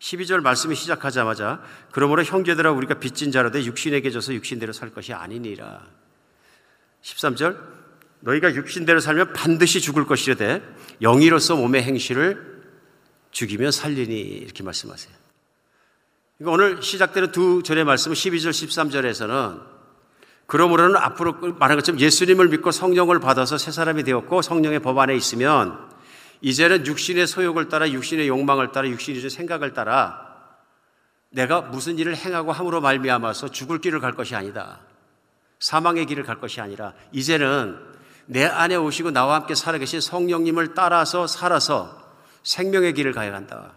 [0.00, 5.86] 12절 말씀이 시작하자마자 그러므로 형제들아 우리가 빚진 자로 돼 육신에게 져서 육신대로 살 것이 아니니라.
[7.02, 7.60] 13절
[8.22, 10.60] 너희가 육신대로 살면 반드시 죽을 것이라되
[11.00, 12.64] 영이로서 몸의 행실을
[13.30, 15.14] 죽이면 살리니 이렇게 말씀하세요.
[16.38, 19.77] 그러니까 오늘 시작되는 두 절의 말씀은 12절 13절에서는
[20.48, 25.78] 그러므로는 앞으로 말한 것처럼 예수님을 믿고 성령을 받아서 새 사람이 되었고 성령의 법 안에 있으면
[26.40, 30.26] 이제는 육신의 소욕을 따라 육신의 욕망을 따라 육신의 생각을 따라
[31.28, 34.80] 내가 무슨 일을 행하고 함으로 말미암아서 죽을 길을 갈 것이 아니다.
[35.60, 37.78] 사망의 길을 갈 것이 아니라 이제는
[38.24, 42.10] 내 안에 오시고 나와 함께 살아계신 성령님을 따라서 살아서
[42.42, 43.72] 생명의 길을 가야 한다.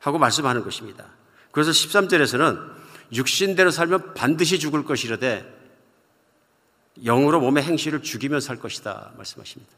[0.00, 1.04] 하고 말씀하는 것입니다.
[1.52, 2.58] 그래서 13절에서는
[3.12, 5.59] 육신대로 살면 반드시 죽을 것이라되
[7.04, 9.72] 영으로 몸의 행실을 죽이며 살 것이다 말씀하십니다.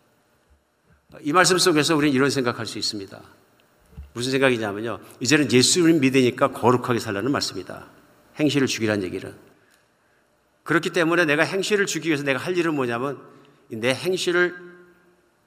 [1.20, 3.20] 이 말씀 속에서 우리는 이런 생각할 수 있습니다.
[4.14, 4.98] 무슨 생각이냐면요.
[5.20, 7.86] 이제는 예수를 믿으니까 거룩하게 살라는 말씀이다.
[8.38, 9.34] 행실을 죽이라는 얘기는.
[10.64, 13.20] 그렇기 때문에 내가 행실을 죽이기 위해서 내가 할 일은 뭐냐면
[13.68, 14.72] 내 행실을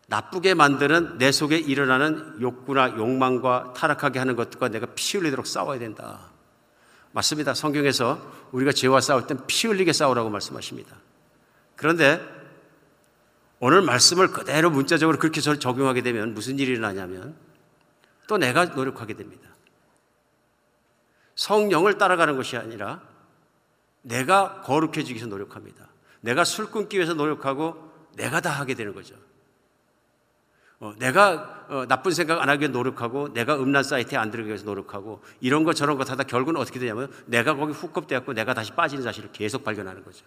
[0.07, 6.31] 나쁘게 만드는 내 속에 일어나는 욕구나 욕망과 타락하게 하는 것들과 내가 피 흘리도록 싸워야 된다.
[7.11, 7.53] 맞습니다.
[7.53, 10.95] 성경에서 우리가 죄와 싸울 땐 피 흘리게 싸우라고 말씀하십니다.
[11.75, 12.21] 그런데
[13.59, 17.35] 오늘 말씀을 그대로 문자적으로 그렇게 적용하게 되면 무슨 일이 일어나냐면
[18.27, 19.49] 또 내가 노력하게 됩니다.
[21.35, 23.01] 성령을 따라가는 것이 아니라
[24.01, 25.87] 내가 거룩해지기 위해서 노력합니다.
[26.21, 29.15] 내가 술 끊기 위해서 노력하고 내가 다 하게 되는 거죠.
[30.79, 34.65] 어, 내가 어, 나쁜 생각 안 하기 위해 노력하고 내가 음란 사이트에 안 들어가기 위해서
[34.65, 39.03] 노력하고 이런 것 저런 것 하다 결국은 어떻게 되냐면 내가 거기 훅컵되었고 내가 다시 빠지는
[39.03, 40.25] 자신을 계속 발견하는 거죠.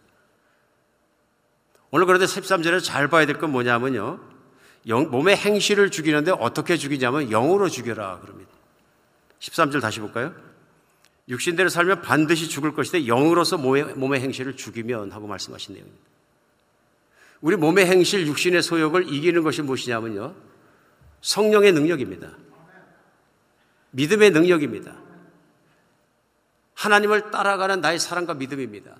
[1.90, 4.20] 오늘 그런데 13절에 잘 봐야 될 건 뭐냐면요.
[4.88, 8.50] 영, 몸의 행실을 죽이는데 어떻게 죽이냐면 영으로 죽여라 그럽니다.
[9.40, 10.34] 13절 다시 볼까요?
[11.28, 16.04] 육신대로 살면 반드시 죽을 것인데 영으로서 몸의, 몸의 행실을 죽이면 하고 말씀하신 내용입니다.
[17.40, 20.34] 우리 몸의 행실, 육신의 소욕을 이기는 것이 무엇이냐면요.
[21.20, 22.30] 성령의 능력입니다.
[23.90, 24.96] 믿음의 능력입니다.
[26.74, 28.96] 하나님을 따라가는 나의 사랑과 믿음입니다.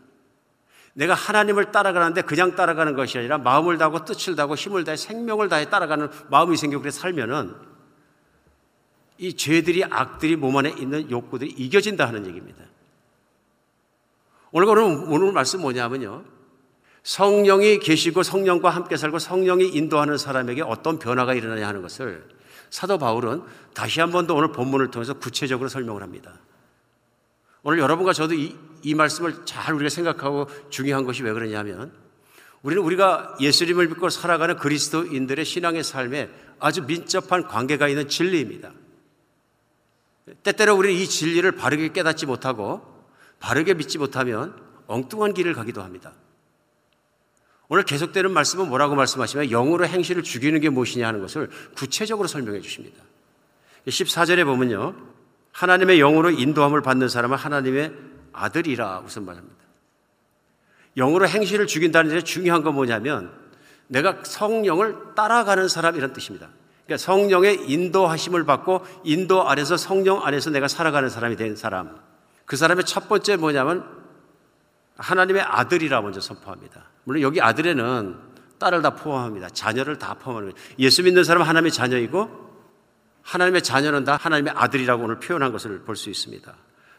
[0.98, 5.70] 내가 하나님을 따라가는데 그냥 따라가는 것이 아니라 마음을 다하고 뜻을 다하고 힘을 다해 생명을 다해
[5.70, 7.54] 따라가는 마음이 생기고 그래 살면은
[9.18, 12.64] 이 죄들이 악들이 몸 안에 있는 욕구들이 이겨진다 하는 얘기입니다.
[14.50, 16.24] 오늘 오늘, 오늘 말씀 뭐냐면요.
[17.04, 22.26] 성령이 계시고 성령과 함께 살고 성령이 인도하는 사람에게 어떤 변화가 일어나냐 하는 것을
[22.70, 26.40] 사도 바울은 다시 한 번 더 오늘 본문을 통해서 구체적으로 설명을 합니다.
[27.68, 31.92] 오늘 여러분과 저도 이, 이 말씀을 잘 우리가 생각하고 중요한 것이 왜 그러냐면
[32.62, 38.72] 우리는 우리가 예수님을 믿고 살아가는 그리스도인들의 신앙의 삶에 아주 민첩한 관계가 있는 진리입니다.
[40.42, 42.80] 때때로 우리는 이 진리를 바르게 깨닫지 못하고
[43.38, 46.14] 바르게 믿지 못하면 엉뚱한 길을 가기도 합니다.
[47.68, 53.02] 오늘 계속되는 말씀은 뭐라고 말씀하시면 영으로 행실을 죽이는 게 무엇이냐 하는 것을 구체적으로 설명해 주십니다.
[53.86, 55.07] 14절에 보면요.
[55.58, 57.92] 하나님의 영으로 인도함을 받는 사람은 하나님의
[58.32, 59.56] 아들이라 우선 말합니다.
[60.96, 63.32] 영으로 행실을 죽인다는 데 중요한 건 뭐냐면
[63.88, 66.48] 내가 성령을 따라가는 사람 이런 뜻입니다.
[66.86, 71.98] 그러니까 성령의 인도하심을 받고 인도 안에서 성령 안에서 내가 살아가는 사람이 된 사람.
[72.44, 73.84] 그 사람의 첫 번째 뭐냐면
[74.96, 76.84] 하나님의 아들이라 먼저 선포합니다.
[77.02, 78.16] 물론 여기 아들에는
[78.60, 79.48] 딸을 다 포함합니다.
[79.48, 80.56] 자녀를 다 포함합니다.
[80.78, 82.47] 예수 믿는 사람은 하나님의 자녀이고
[83.28, 86.54] 하나님의 자녀는 다 하나님의 아들이라고 오늘 표현한 것을 볼 수 있습니다.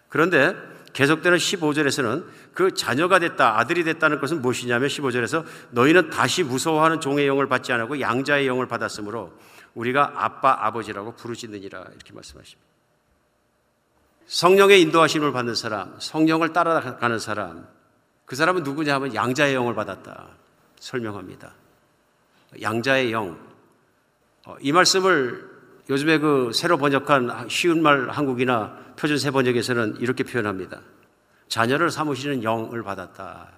[0.09, 0.55] 그런데
[0.93, 7.47] 계속되는 15절에서는 그 자녀가 됐다, 아들이 됐다는 것은 무엇이냐면 15절에서 너희는 다시 무서워하는 종의 영을
[7.47, 9.33] 받지 않고 양자의 영을 받았으므로
[9.73, 12.69] 우리가 아빠, 아버지라고 부르짖느니라 이렇게 말씀하십니다.
[14.27, 17.67] 성령의 인도하심을 받는 사람, 성령을 따라가는 사람,
[18.25, 20.27] 그 사람은 누구냐 하면 양자의 영을 받았다.
[20.79, 21.53] 설명합니다.
[22.61, 23.39] 양자의 영.
[24.45, 25.58] 어, 이 말씀을
[25.89, 30.81] 요즘에 그 새로 번역한 쉬운 말 한국이나 표준 세 번역에서는 이렇게 표현합니다.
[31.47, 33.49] 자녀를 사무시는 영을 받았다.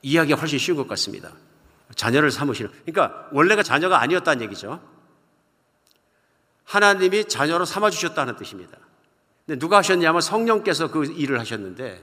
[0.00, 1.30] 이해하기가 훨씬 쉬운 것 같습니다.
[1.94, 2.70] 자녀를 사무시는.
[2.86, 4.80] 그러니까 원래가 자녀가 아니었다는 얘기죠.
[6.64, 8.78] 하나님이 자녀로 삼아주셨다는 뜻입니다.
[9.44, 12.02] 근데 누가 하셨냐면 성령께서 그 일을 하셨는데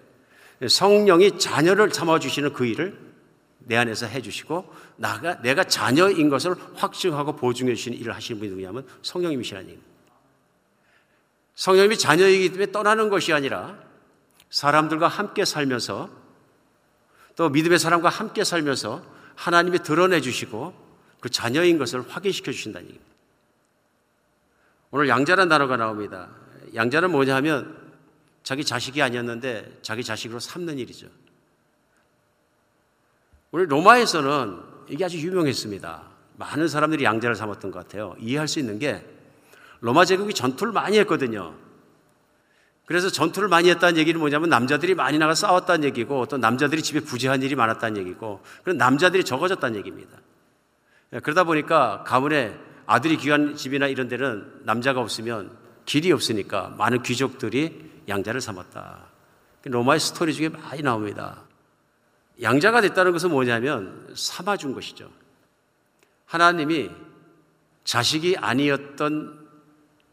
[0.68, 3.09] 성령이 자녀를 삼아주시는 그 일을
[3.70, 9.68] 내 안에서 해주시고 나가 내가 자녀인 것을 확증하고 보증해 주시는 일을 하시는 분이 누구냐면 성령님이시라는
[9.68, 9.94] 얘기입니다.
[11.54, 13.78] 성령님이 자녀이기 때문에 떠나는 것이 아니라
[14.50, 16.10] 사람들과 함께 살면서
[17.36, 19.06] 또 믿음의 사람과 함께 살면서
[19.36, 20.74] 하나님이 드러내 주시고
[21.20, 23.14] 그 자녀인 것을 확인시켜 주신다는 얘기입니다.
[24.90, 26.30] 오늘 양자라는 단어가 나옵니다.
[26.74, 27.78] 양자는 뭐냐 하면
[28.42, 31.08] 자기 자식이 아니었는데 자기 자식으로 삼는 일이죠.
[33.52, 36.04] 우리 로마에서는 이게 아주 유명했습니다.
[36.38, 38.16] 많은 사람들이 양자를 삼았던 것 같아요.
[38.20, 39.06] 이해할 수 있는 게
[39.82, 41.54] 로마 제국이 전투를 많이 했거든요.
[42.86, 47.43] 그래서 전투를 많이 했다는 얘기는 뭐냐면 남자들이 많이 나가 싸웠다는 얘기고 또 남자들이 집에 부재한
[47.43, 50.18] 일이 많았다는 얘기고 그런 남자들이 적어졌다는 얘기입니다.
[51.24, 58.41] 그러다 보니까 가문에 아들이 귀한 집이나 이런 데는 남자가 없으면 길이 없으니까 많은 귀족들이 양자를
[58.41, 59.06] 삼았다.
[59.66, 61.43] 로마의 스토리 중에 많이 나옵니다.
[62.42, 65.12] 양자가 됐다는 것은 뭐냐면 삼아준 것이죠.
[66.26, 66.90] 하나님이
[67.84, 69.48] 자식이 아니었던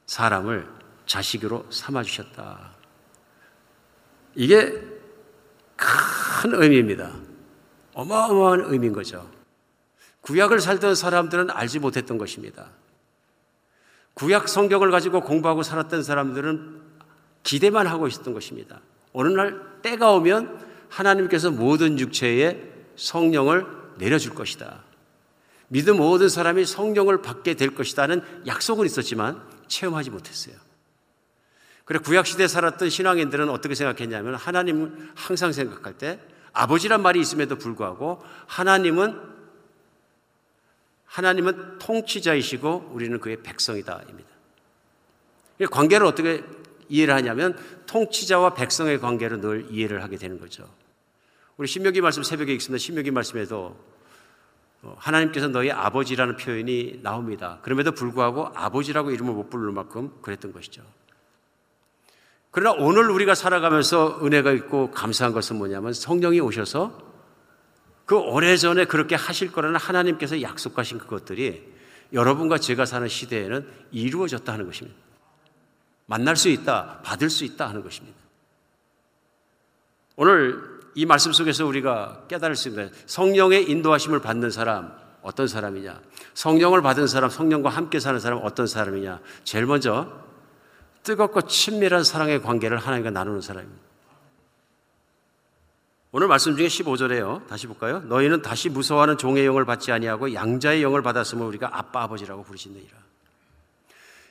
[0.07, 0.66] 사람을
[1.05, 2.72] 자식으로 삼아주셨다.
[4.35, 4.72] 이게
[5.77, 7.12] 큰 의미입니다.
[7.95, 9.31] 어마어마한 의미인 거죠.
[10.22, 12.70] 구약을 살던 사람들은 알지 못했던 것입니다.
[14.14, 16.83] 구약 성경을 가지고 공부하고 살았던 사람들은
[17.43, 18.81] 기대만 하고 있었던 것입니다.
[19.12, 22.61] 어느 날 때가 오면 하나님께서 모든 육체에
[22.97, 23.66] 성령을
[23.99, 24.84] 내려줄 것이다.
[25.68, 30.55] 믿음 모든 사람이 성령을 받게 될 것이다는 약속은 있었지만 체험하지 못했어요.
[31.84, 36.20] 그래 구약시대에 살았던 신앙인들은 어떻게 생각했냐면 하나님을 항상 생각할 때
[36.53, 39.20] 아버지란 말이 있음에도 불구하고 하나님은
[41.05, 44.28] 하나님은 통치자이시고 우리는 그의 백성이다입니다.
[45.70, 46.45] 관계를 어떻게
[46.89, 47.57] 이해를 하냐면
[47.87, 50.68] 통치자와 백성의 관계로 늘 이해를 하게 되는 거죠.
[51.57, 52.82] 우리 신명기 말씀 새벽에 읽습니다.
[52.82, 53.76] 신명기 말씀에도
[54.82, 57.59] 어, 하나님께서 너희 아버지라는 표현이 나옵니다.
[57.62, 60.82] 그럼에도 불구하고 아버지라고 이름을 못 부를 만큼 그랬던 것이죠.
[62.51, 66.99] 그러나 오늘 우리가 살아가면서 은혜가 있고 감사한 것은 뭐냐면 성령이 오셔서
[68.07, 71.74] 그 오래전에 그렇게 하실 거라는 하나님께서 약속하신 그것들이
[72.12, 75.06] 여러분과 제가 사는 시대에는 이루어졌다 하는 것입니다.
[76.07, 78.17] 만날 수 있다, 받을 수 있다 하는 것입니다.
[80.17, 86.01] 오늘 이 말씀 속에서 우리가 깨달을 수 있는 성령의 인도하심을 받는 사람 어떤 사람이냐?
[86.35, 89.21] 성령을 받은 사람, 성령과 함께 사는 사람 어떤 사람이냐?
[89.45, 90.25] 제일 먼저
[91.03, 93.87] 뜨겁고 친밀한 사랑의 관계를 하나님과 나누는 사람입니다.
[96.13, 97.47] 오늘 말씀 중에 15절에요.
[97.47, 98.01] 다시 볼까요?
[98.01, 103.06] 너희는 다시 무서워하는 종의 영을 받지 아니하고 양자의 영을 받았으면 우리가 아빠 아버지라고 부르시느니라.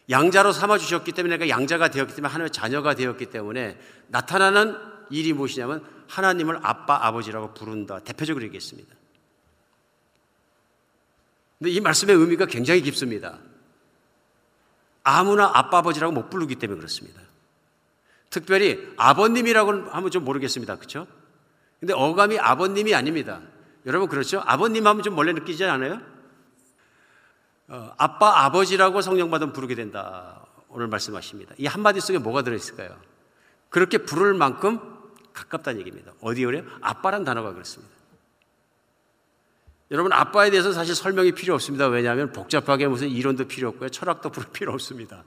[0.10, 4.78] 양자로 삼아 주셨기 때문에 내가 양자가 되었기 때문에 하나님의 자녀가 되었기 때문에 나타나는
[5.10, 8.00] 일이 무엇이냐면 하나님을 아빠 아버지라고 부른다.
[8.00, 8.94] 대표적으로 얘기했습니다.
[11.58, 13.40] 근데 이 말씀의 의미가 굉장히 깊습니다.
[15.04, 17.22] 아무나 아빠 아버지라고 못 부르기 때문에 그렇습니다.
[18.30, 20.76] 특별히 아버님이라고는 하면 좀 모르겠습니다.
[20.76, 21.08] 그렇죠?
[21.80, 23.42] 근데 어감이 아버님이 아닙니다.
[23.86, 24.42] 여러분 그렇죠?
[24.46, 26.02] 아버님 하면 좀 멀리 느끼지 않아요?
[27.68, 30.42] 어, 아빠 아버지라고 성령 받으면 부르게 된다.
[30.70, 31.56] 오늘 말씀하십니다.
[31.58, 32.96] 이 한마디 속에 뭐가 들어있을까요?
[33.70, 34.80] 그렇게 부를 만큼
[35.34, 36.14] 가깝다는 얘기입니다.
[36.22, 36.64] 어디 그래요?
[36.82, 37.94] 아빠란 단어가 그렇습니다.
[39.92, 41.88] 여러분 아빠에 대해서 사실 설명이 필요 없습니다.
[41.88, 43.90] 왜냐하면 복잡하게 무슨 이론도 필요 없고요.
[43.90, 45.24] 철학도 필요 없습니다.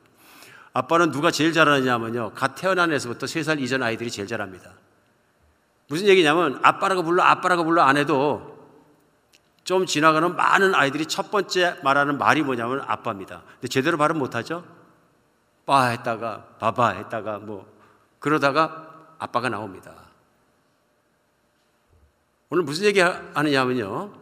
[0.73, 2.33] 아빠는 누가 제일 잘하느냐면요.
[2.35, 4.73] 갓 태어난 애서부터 세살 이전 아이들이 제일 잘합니다.
[5.89, 8.58] 무슨 얘기냐면 아빠라고 불러 아빠라고 불러 안 해도
[9.69, 13.43] 좀 지나가는 많은 아이들이 첫 번째 말하는 말이 뭐냐면 아빠입니다.
[13.53, 14.65] 근데 제대로 발음 못하죠?
[15.67, 17.71] 빠 했다가 바바 했다가 뭐
[18.19, 19.93] 그러다가 아빠가 나옵니다.
[22.49, 24.15] 오늘 무슨 얘기 하느냐면요.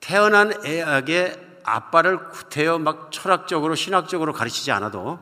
[0.00, 5.18] 태어난 애에게 아빠를 구태여 막 철학적으로 신학적으로 가르치지 않아도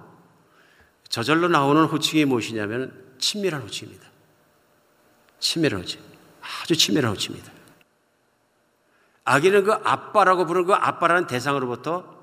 [1.09, 4.05] 저절로 나오는 호칭이 무엇이냐면 친밀한 호칭입니다.
[5.39, 6.01] 친밀한 호칭.
[6.65, 7.56] 아주 친밀한 호칭입니다.
[9.27, 12.17] 아기는 그 아빠라고 부르는 그 아빠라는 대상으로부터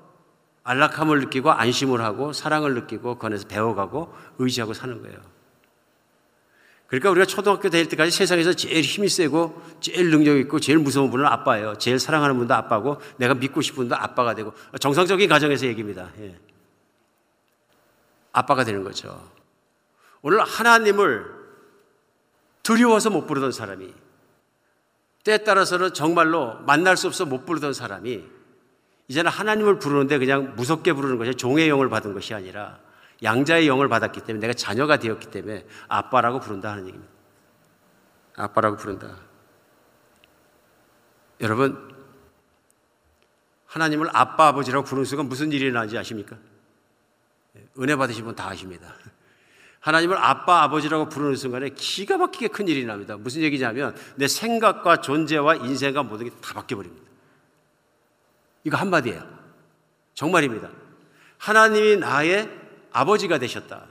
[0.64, 5.18] 안락함을 느끼고 안심을 하고 사랑을 느끼고 건에서 배워가고 의지하고 사는 거예요.
[6.86, 11.26] 그러니까 우리가 초등학교 다닐 때까지 세상에서 제일 힘이 세고 제일 능력 있고 제일 무서운 분은
[11.26, 11.76] 아빠예요.
[11.76, 16.08] 제일 사랑하는 분도 아빠고 내가 믿고 싶은 분도 아빠가 되고 정상적인 가정에서 얘기입니다.
[16.20, 16.38] 예.
[18.32, 19.30] 아빠가 되는 거죠.
[20.22, 21.26] 오늘 하나님을
[22.62, 23.92] 두려워서 못 부르던 사람이
[25.24, 28.24] 때에 따라서는 정말로 만날 수 없어 못 부르던 사람이
[29.08, 32.78] 이제는 하나님을 부르는데 그냥 무섭게 부르는 것이 종의 영을 받은 것이 아니라
[33.22, 37.12] 양자의 영을 받았기 때문에 내가 자녀가 되었기 때문에 아빠라고 부른다 하는 얘기입니다.
[38.36, 39.16] 아빠라고 부른다.
[41.40, 41.94] 여러분,
[43.66, 46.36] 하나님을 아빠, 아버지라고 부르는 순간 무슨 일이 일어나는지 아십니까?
[47.78, 48.94] 은혜 받으신 분 다 아십니다.
[49.84, 53.18] 하나님을 아빠, 아버지라고 부르는 순간에 기가 막히게 큰 일이 납니다.
[53.18, 57.04] 무슨 얘기냐면 내 생각과 존재와 인생과 모든 게 다 바뀌어버립니다.
[58.64, 59.22] 이거 한마디예요.
[60.14, 60.70] 정말입니다.
[61.36, 62.48] 하나님이 나의
[62.92, 63.84] 아버지가 되셨다.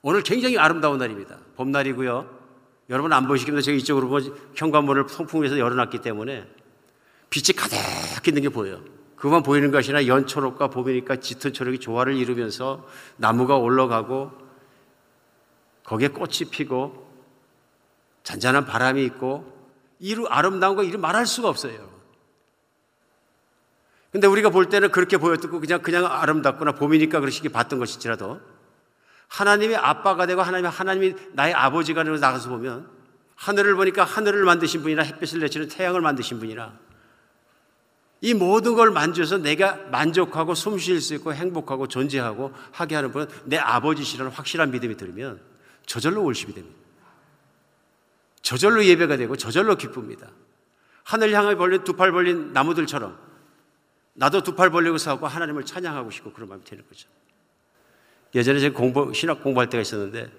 [0.00, 1.36] 오늘 굉장히 아름다운 날입니다.
[1.56, 2.40] 봄날이고요.
[2.88, 4.18] 여러분 안 보시겠는데 제가 이쪽으로
[4.54, 6.48] 현관문을 통풍해서 열어놨기 때문에
[7.28, 7.76] 빛이 가득
[8.26, 8.82] 있는 게 보여요.
[9.22, 12.84] 그만 보이는 것이 아니라 연초록과 봄이니까 짙은 초록이 조화를 이루면서
[13.16, 14.32] 나무가 올라가고
[15.84, 17.08] 거기에 꽃이 피고
[18.24, 19.46] 잔잔한 바람이 있고
[20.00, 21.88] 이루 아름다운 거 이루 말할 수가 없어요.
[24.10, 28.40] 근데 우리가 볼 때는 그렇게 보였고 그냥 그냥 아름답구나 봄이니까 그러시기 봤던 것일지라도
[29.28, 32.90] 하나님의 아빠가 되고 하나님의 하나님이 나의 아버지가 되고 나가서 보면
[33.36, 36.76] 하늘을 보니까 하늘을 만드신 분이나 햇빛을 내치는 태양을 만드신 분이나
[38.22, 43.26] 이 모든 걸 만져서 내가 만족하고 숨 쉴 수 있고 행복하고 존재하고 하게 하는 분은
[43.44, 45.40] 내 아버지시라는 확실한 믿음이 들면
[45.86, 46.78] 저절로 월십이 됩니다.
[48.40, 50.28] 저절로 예배가 되고 저절로 기쁩니다.
[51.02, 53.18] 하늘 향해 벌린 두 팔 벌린 나무들처럼
[54.14, 57.08] 나도 두 팔 벌리고 서고 하나님을 찬양하고 싶고 그런 마음이 되는 거죠.
[58.36, 60.30] 예전에 제가 공부, 신학 공부할 때가 있었는데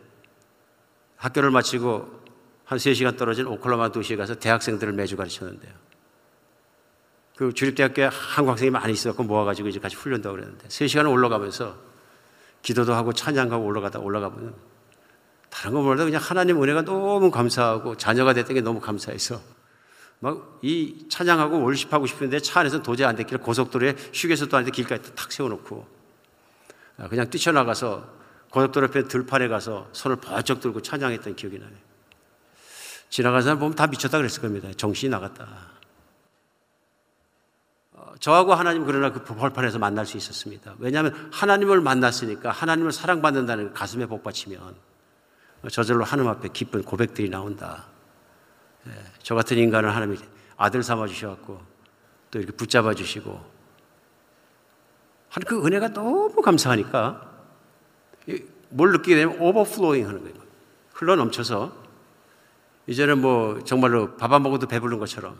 [1.18, 2.24] 학교를 마치고
[2.64, 5.83] 한 3시간 떨어진 오클라마 도시에 가서 대학생들을 매주 가르쳤는데요.
[7.36, 11.76] 그 주립대학교에 한국 학생이 많이 있었고 모아가지고 이제 같이 훈련도 하고 그랬는데 세 시간 올라가면서
[12.62, 14.56] 기도도 하고 찬양하고 올라가다 올라가면
[15.50, 19.42] 다른 거 몰라도 그냥 하나님 은혜가 너무 감사하고 자녀가 됐던 게 너무 감사해서
[20.20, 25.30] 막 이 찬양하고 월십하고 싶은데 차 안에서 도저히 안 됐길래 고속도로에 휴게소도 아닌데 길가에 탁
[25.30, 25.86] 세워놓고
[27.00, 28.08] 아, 그냥 뛰쳐나가서
[28.50, 31.72] 고속도로 옆에 들판에 가서 손을 번쩍 들고 찬양했던 기억이 나요.
[33.10, 34.70] 지나가는 사람 보면 다 미쳤다 그랬을 겁니다.
[34.78, 35.73] 정신이 나갔다.
[38.14, 40.76] 어, 저하고 하나님 그러나 그 벌판에서 만날 수 있었습니다.
[40.80, 44.76] 왜냐하면 하나님을 만났으니까 하나님을 사랑받는다는 가슴에 복받치면
[45.72, 47.86] 저절로 하나님 앞에 기쁜 고백들이 나온다.
[48.88, 48.92] 예,
[49.22, 50.20] 저 같은 인간을 하나님이
[50.58, 51.62] 아들 삼아 주셔갖고
[52.32, 53.32] 또 이렇게 붙잡아 주시고
[55.30, 57.32] 하는 그 은혜가 너무 감사하니까
[58.28, 60.36] 이- 뭘 느끼게 되면 오버플로잉 하는 거예요.
[60.94, 61.72] 흘러 넘쳐서
[62.88, 65.38] 이제는 뭐 정말로 밥 안 먹어도 배부른 것처럼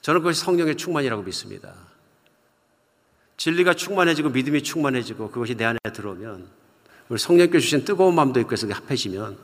[0.00, 1.74] 저는 그것이 성령의 충만이라고 믿습니다.
[3.36, 6.48] 진리가 충만해지고 믿음이 충만해지고 그것이 내 안에 들어오면
[7.08, 9.38] 우리 성령께 주신 뜨거운 마음도 있고 해서 합해지면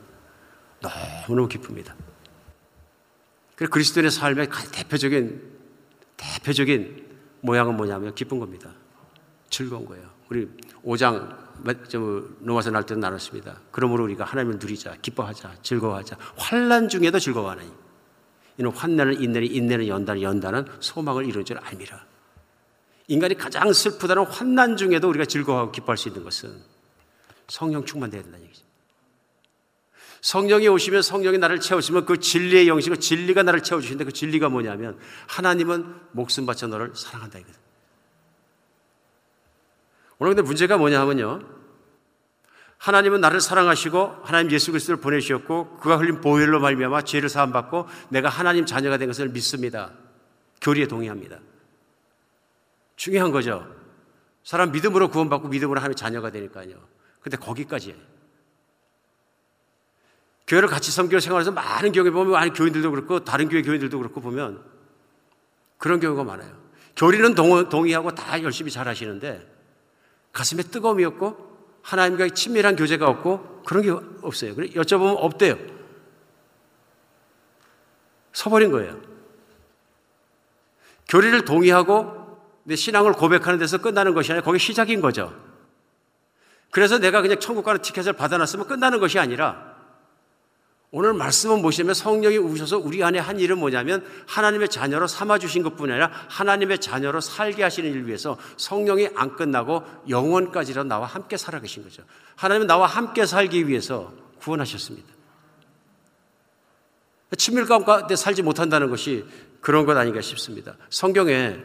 [0.81, 1.95] 너무너무 기쁩니다.
[3.55, 5.55] 그래서 그리스도인의 삶의 대표적인
[6.17, 7.05] 대표적인
[7.41, 8.71] 모양은 뭐냐면 기쁜 겁니다.
[9.49, 10.09] 즐거운 거예요.
[10.29, 10.49] 우리
[10.83, 11.45] 5장
[12.41, 13.61] 로마서 날 때도 나눴습니다.
[13.71, 16.17] 그러므로 우리가 하나님을 누리자, 기뻐하자, 즐거워하자.
[16.35, 17.84] 환난 중에도 즐거워하나니.
[18.57, 22.05] 이는 환난은 인내는 인내는 연단은 연단은 소망을 이룬 줄 알미라.
[23.07, 26.55] 인간이 가장 슬프다는 환난 중에도 우리가 즐거워하고 기뻐할 수 있는 것은
[27.47, 28.63] 성령 충만돼야 된다는 얘기죠.
[30.21, 34.97] 성령이 오시면 성령이 나를 채우시면 그 진리의 영식을 진리가 나를 채워주시는데 그 진리가 뭐냐면
[35.27, 37.55] 하나님은 목숨 바쳐 너를 사랑한다 이거든.
[40.17, 41.54] 오늘 근데 문제가 뭐냐 하면요.
[42.85, 48.29] 하나님은 나를 사랑하시고 하나님 예수 그리스도를 보내주셨고 그가 흘린 보혈로 말미암아 죄를 사함 받고 내가
[48.29, 49.91] 하나님 자녀가 된 것을 믿습니다.
[50.61, 51.39] 교리에 동의합니다.
[52.95, 53.67] 중요한 거죠.
[54.43, 56.75] 사람 믿음으로 구원받고 믿음으로 하나님의 자녀가 되니까요.
[57.21, 57.97] 근데 거기까지예요.
[60.45, 64.63] 교회를 같이 섬기고 생활해서 많은 경우에 보면 많은 교인들도 그렇고 다른 교회 교인들도 그렇고 보면
[65.79, 66.55] 그런 경우가 많아요.
[66.95, 69.43] 교리는 동- 동의하고 다 열심히 잘 하시는데
[70.31, 71.54] 가슴에 뜨거움이 없고
[71.85, 73.91] 하나님과 친밀한 교제가 없고 그런 게
[74.23, 74.55] 없어요.
[74.55, 75.57] 여쭤보면 없대요.
[78.33, 78.99] 서버린 거예요.
[81.07, 85.39] 교리를 동의하고 내 신앙을 고백하는 데서 끝나는 것이 아니라 거기 시작인 거죠.
[86.71, 89.74] 그래서 내가 그냥 천국 가는 티켓을 받아놨으면 끝나는 것이 아니라
[90.97, 95.91] 오늘 말씀은 보시면 성령이 우셔서 우리 안에 한 일은 뭐냐면 하나님의 자녀로 삼아 주신 것뿐
[95.91, 101.83] 아니라 하나님의 자녀로 살게 하시는 일 위해서 성령이 안 끝나고 영원까지로 나와 함께 살아 계신
[101.83, 102.01] 거죠.
[102.37, 105.13] 하나님은 나와 함께 살기 위해서 구원하셨습니다.
[107.37, 109.25] 친밀감 가운데 살지 못한다는 것이
[109.59, 110.77] 그런 것 아닌가 싶습니다.
[110.89, 111.57] 성경에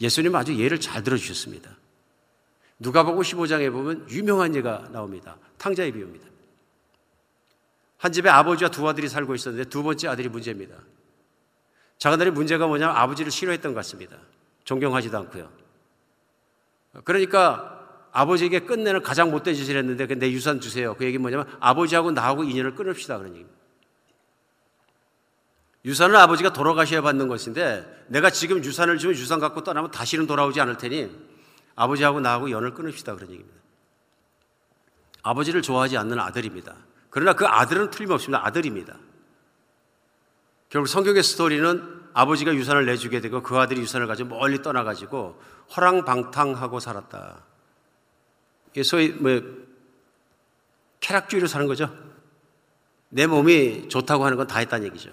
[0.00, 1.76] 예수님 아주 예를 잘 들어 주셨습니다.
[2.78, 5.36] 누가복음 15장에 보면 유명한 예가 나옵니다.
[5.58, 6.33] 탕자의 비유입니다.
[8.04, 10.74] 한 집에 아버지와 두 아들이 살고 있었는데 두 번째 아들이 문제입니다.
[12.04, 14.18] 아들의 문제가 뭐냐면 아버지를 싫어했던 것 같습니다.
[14.64, 15.50] 존경하지도 않고요.
[17.04, 17.80] 그러니까
[18.12, 20.94] 아버지에게 끝내는 가장 못된 짓을 했는데 내 유산 주세요.
[20.96, 23.58] 그 얘기는 뭐냐면 아버지하고 나하고 인연을 끊읍시다 그런 얘기입니다.
[25.86, 30.76] 유산은 아버지가 돌아가셔야 받는 것인데 내가 지금 유산을 주면 유산 갖고 떠나면 다시는 돌아오지 않을
[30.76, 31.10] 테니
[31.74, 33.58] 아버지하고 나하고 연을 끊읍시다 그런 얘기입니다.
[35.22, 36.76] 아버지를 좋아하지 않는 아들입니다.
[37.14, 38.44] 그러나 그 아들은 틀림없습니다.
[38.44, 38.96] 아들입니다.
[40.68, 45.40] 결국 성경의 스토리는 아버지가 유산을 내주게 되고 그 아들이 유산을 가지고 멀리 떠나가지고
[45.76, 47.44] 허랑방탕하고 살았다.
[48.82, 49.40] 소위 뭐
[50.98, 51.96] 쾌락주의로 사는 거죠.
[53.10, 55.10] 내 몸이 좋다고 하는 건 다 했다는 얘기죠.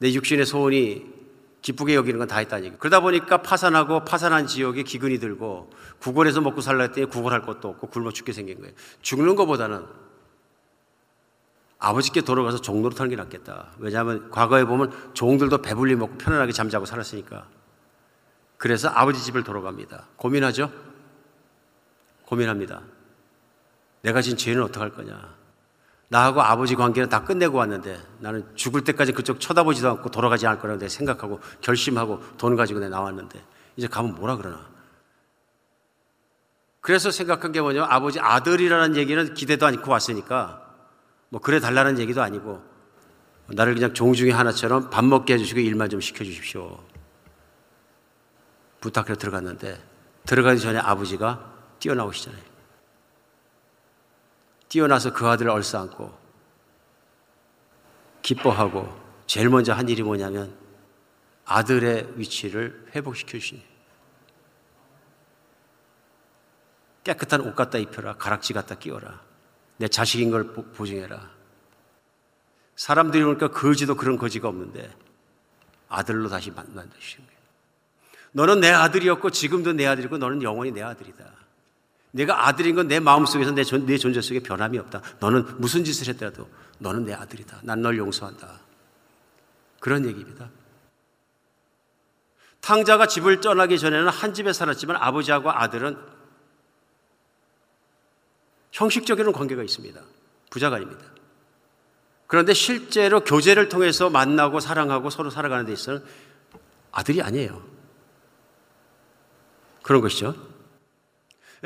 [0.00, 1.13] 내 육신의 소원이
[1.64, 2.76] 기쁘게 여기는 건 다 했다는 얘기.
[2.76, 8.12] 그러다 보니까 파산하고 파산한 지역에 기근이 들고 구걸해서 먹고 살라 했더니 구걸할 것도 없고 굶어
[8.12, 8.74] 죽게 생긴 거예요.
[9.00, 9.86] 죽는 것보다는
[11.78, 13.72] 아버지께 돌아가서 종로로 타는 게 낫겠다.
[13.78, 17.48] 왜냐하면 과거에 보면 종들도 배불리 먹고 편안하게 잠자고 살았으니까.
[18.58, 20.08] 그래서 아버지 집을 돌아갑니다.
[20.16, 20.70] 고민하죠?
[22.26, 22.82] 고민합니다.
[24.02, 25.34] 내가 진 죄는 어떡할 거냐.
[26.08, 30.86] 나하고 아버지 관계는 다 끝내고 왔는데 나는 죽을 때까지 그쪽 쳐다보지도 않고 돌아가지 않을 거라고
[30.88, 33.42] 생각하고 결심하고 돈 가지고 내가 나왔는데
[33.76, 34.60] 이제 가면 뭐라 그러나.
[36.80, 40.62] 그래서 생각한 게 뭐냐면 아버지 아들이라는 얘기는 기대도 않고 왔으니까
[41.30, 42.62] 뭐 그래 달라는 얘기도 아니고
[43.46, 46.78] 나를 그냥 종 중에 하나처럼 밥 먹게 해주시고 일만 좀 시켜주십시오.
[48.80, 49.82] 부탁해서 들어갔는데
[50.26, 52.53] 들어가기 전에 아버지가 뛰어나오시잖아요.
[54.74, 56.12] 뛰어나서 그 아들을 얼싸안고
[58.22, 58.92] 기뻐하고
[59.24, 60.52] 제일 먼저 한 일이 뭐냐면
[61.44, 63.64] 아들의 위치를 회복시켜 주시니.
[67.04, 68.16] 깨끗한 옷 갖다 입혀라.
[68.16, 69.20] 가락지 갖다 끼워라.
[69.76, 71.30] 내 자식인 걸 보- 보증해라.
[72.74, 74.92] 사람들이 보니까 거지도 그런 거지가 없는데
[75.88, 76.50] 아들로 다시
[76.98, 77.40] 주신 거예요.
[78.32, 81.43] 너는 내 아들이었고 지금도 내 아들이고 너는 영원히 내 아들이다
[82.14, 86.08] 내가 아들인 건 내 마음속에서 내, 존, 내 존재 속에 변함이 없다 너는 무슨 짓을
[86.08, 86.48] 했더라도
[86.78, 88.60] 너는 내 아들이다 난 널 용서한다
[89.80, 90.48] 그런 얘기입니다
[92.60, 95.98] 탕자가 집을 떠나기 전에는 한 집에 살았지만 아버지하고 아들은
[98.72, 100.00] 형식적인 관계가 있습니다.
[100.50, 101.04] 부자간입니다.
[102.26, 106.02] 그런데 실제로 교제를 통해서 만나고 사랑하고 서로 살아가는 데 있어서는
[106.90, 107.62] 아들이 아니에요.
[109.82, 110.34] 그런 것이죠.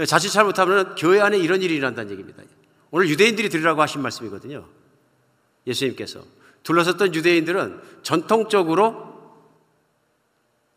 [0.07, 2.43] 자칫 잘못하면 교회 안에 이런 일이 일어난다는 얘기입니다.
[2.91, 4.67] 오늘 유대인들이 들으라고 하신 말씀이거든요.
[5.67, 6.23] 예수님께서.
[6.63, 9.09] 둘러섰던 유대인들은 전통적으로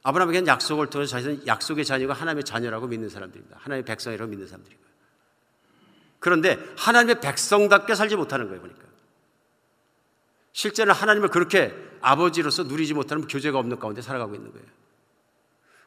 [0.03, 3.57] 아브라함에게는 약속을 통해서 자신은 약속의 자녀가 하나님의 자녀라고 믿는 사람들입니다.
[3.59, 4.87] 하나님의 백성이라고 믿는 사람들이고요.
[6.19, 8.81] 그런데 하나님의 백성답게 살지 못하는 거예요, 보니까.
[10.53, 14.67] 실제는 하나님을 그렇게 아버지로서 누리지 못하는 교제가 없는 가운데 살아가고 있는 거예요.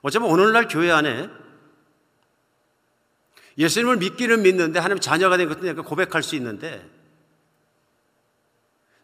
[0.03, 1.29] 어쩌면 오늘날 교회 안에
[3.59, 6.89] 예수님을 믿기는 믿는데 하나님 자녀가 된 것도 내가 고백할 수 있는데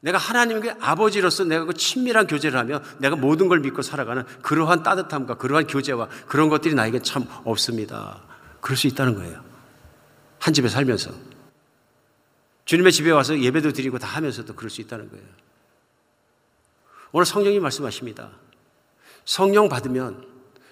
[0.00, 5.34] 내가 하나님의 아버지로서 내가 그 친밀한 교제를 하며 내가 모든 걸 믿고 살아가는 그러한 따뜻함과
[5.36, 8.22] 그러한 교제와 그런 것들이 나에게 참 없습니다.
[8.60, 9.44] 그럴 수 있다는 거예요.
[10.38, 11.12] 한 집에 살면서.
[12.64, 15.24] 주님의 집에 와서 예배도 드리고 다 하면서도 그럴 수 있다는 거예요.
[17.12, 18.30] 오늘 성령이 말씀하십니다.
[19.24, 20.24] 성령 받으면,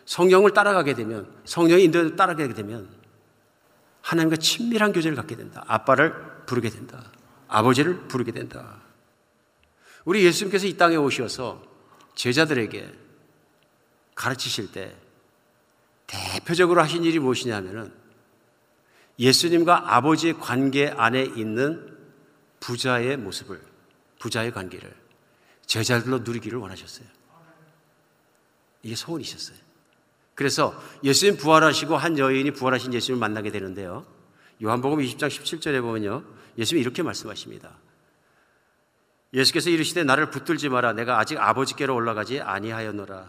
[0.07, 2.89] 성령을 따라가게 되면, 성령의 인도를 따라가게 되면,
[4.09, 5.63] 하나님과 친밀한 교제를 갖게 된다.
[5.67, 6.15] 아빠를
[6.47, 7.13] 부르게 된다.
[7.47, 8.81] 아버지를 부르게 된다.
[10.07, 11.63] 우리 예수님께서 이 땅에 오셔서
[12.15, 12.91] 제자들에게
[14.15, 14.97] 가르치실 때
[16.07, 17.93] 대표적으로 하신 일이 무엇이냐면은
[19.19, 21.99] 예수님과 아버지의 관계 안에 있는
[22.61, 23.61] 부자의 모습을,
[24.21, 24.91] 부자의 관계를
[25.67, 27.07] 제자들로 누리기를 원하셨어요.
[28.83, 29.68] 이게 소원이셨어요.
[30.39, 34.07] 그래서 예수님 부활하시고 한 여인이 부활하신 예수님을 만나게 되는데요.
[34.63, 36.23] 요한복음 20장 17절에 보면요.
[36.57, 37.77] 예수님이 이렇게 말씀하십니다.
[39.35, 40.93] 예수께서 이르시되 나를 붙들지 마라.
[40.93, 43.29] 내가 아직 아버지께로 올라가지 아니하였노라.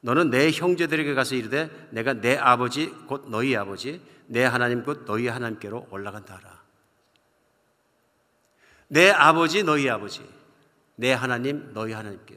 [0.00, 5.28] 너는 내 형제들에게 가서 이르되 내가 내 아버지 곧 너희 아버지 내 하나님 곧 너희
[5.28, 6.62] 하나님께로 올라간다 하라.
[8.88, 10.28] 내 아버지 너희 아버지
[10.96, 12.36] 내 하나님 너희 하나님께.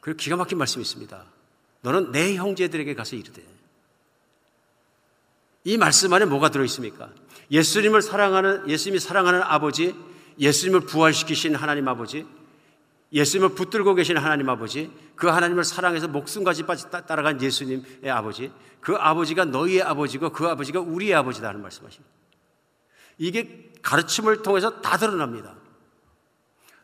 [0.00, 1.35] 그리고 기가 막힌 말씀이 있습니다.
[1.86, 3.40] 너는 내 형제들에게 가서 이르되
[5.62, 7.10] 이 말씀 안에 뭐가 들어 있습니까?
[7.52, 9.94] 예수님을 사랑하는 예수님이 사랑하는 아버지,
[10.40, 12.26] 예수님을 부활시키신 하나님 아버지,
[13.12, 16.64] 예수님을 붙들고 계신 하나님 아버지, 그 하나님을 사랑해서 목숨까지
[17.06, 22.12] 따라간 예수님의 아버지, 그 아버지가 너희의 아버지고 그 아버지가 우리의 아버지다 하는 말씀하십니다.
[23.18, 25.54] 이게 가르침을 통해서 다 드러납니다.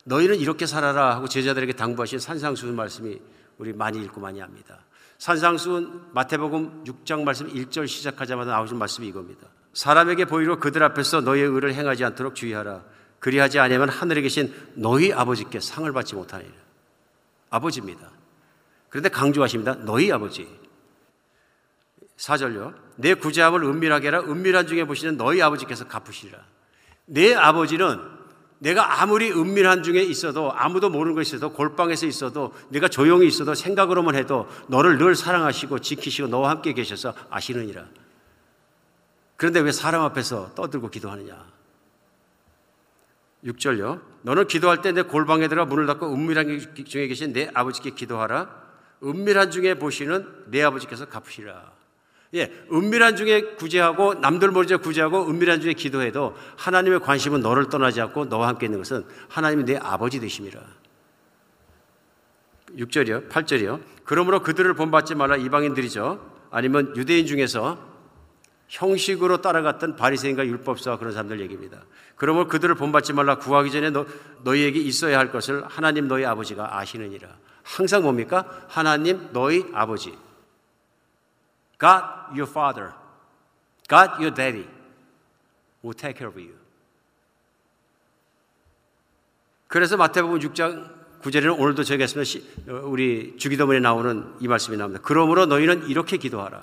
[0.05, 3.21] 너희는 이렇게 살아라 하고 제자들에게 당부하신 산상수훈 말씀이
[3.59, 4.85] 우리 많이 읽고 많이 합니다.
[5.23, 9.47] 산상수훈 마태복음 6장 말씀 1절 시작하자마자 나오신 말씀이 이겁니다.
[9.73, 12.83] 사람에게 보이로 그들 앞에서 너희의 의를 행하지 않도록 주의하라.
[13.21, 16.53] 그리하지 아니하면 하늘에 계신 너희 아버지께 상을 받지 못하리라.
[17.51, 18.11] 아버지입니다.
[18.89, 19.77] 그런데 강조하십니다.
[19.85, 20.49] 너희 아버지.
[22.17, 22.75] 4절요.
[22.97, 24.21] 내 구제함을 은밀하게 하라.
[24.23, 26.45] 은밀한 중에 보시는 너희 아버지께서 갚으시리라.
[27.07, 28.01] 내 아버지는
[28.63, 34.15] 내가 아무리 은밀한 중에 있어도 아무도 모르는 것이 있어도 골방에서 있어도 내가 조용히 있어도 생각으로만
[34.15, 37.85] 해도 너를 늘 사랑하시고 지키시고 너와 함께 계셔서 아시느니라.
[39.37, 41.45] 그런데 왜 사람 앞에서 떠들고 기도하느냐?
[43.45, 44.01] 6절요.
[44.23, 48.49] 너는 기도할 때 내 골방에 들어가 문을 닫고 은밀한 중에 계신 내 아버지께 기도하라.
[49.03, 51.82] 은밀한 중에 보시는 내 아버지께서 갚으시라.
[52.35, 58.27] 예, 은밀한 중에 구제하고 남들 모르게 구제하고 은밀한 중에 기도해도 하나님의 관심은 너를 떠나지 않고
[58.27, 60.61] 너와 함께 있는 것은 하나님이 내 아버지 되심이라.
[62.79, 63.81] 6절이요, 8절이요.
[64.05, 66.33] 그러므로 그들을 본받지 말라 이방인들이죠.
[66.51, 67.93] 아니면 유대인 중에서
[68.69, 71.83] 형식으로 따라갔던 바리새인과 율법사와 그런 사람들 얘기입니다.
[72.17, 74.07] 그러므로 그들을 본받지 말라 구하기 전에 너,
[74.45, 77.29] 너희에게 있어야 할 것을 하나님 너희 아버지가 아시느니라.
[77.63, 78.65] 항상 뭡니까?
[78.69, 80.17] 하나님 너희 아버지.
[81.83, 82.93] God your father.
[83.89, 84.67] God your daddy
[85.83, 86.55] will take care of you.
[89.67, 92.25] 그래서 마태복음 6장 9절에는 오늘도 저희가 했으면
[92.85, 95.03] 우리 주기도문에 나오는 이 말씀이 나옵니다.
[95.05, 96.63] 그러므로 너희는 이렇게 기도하라.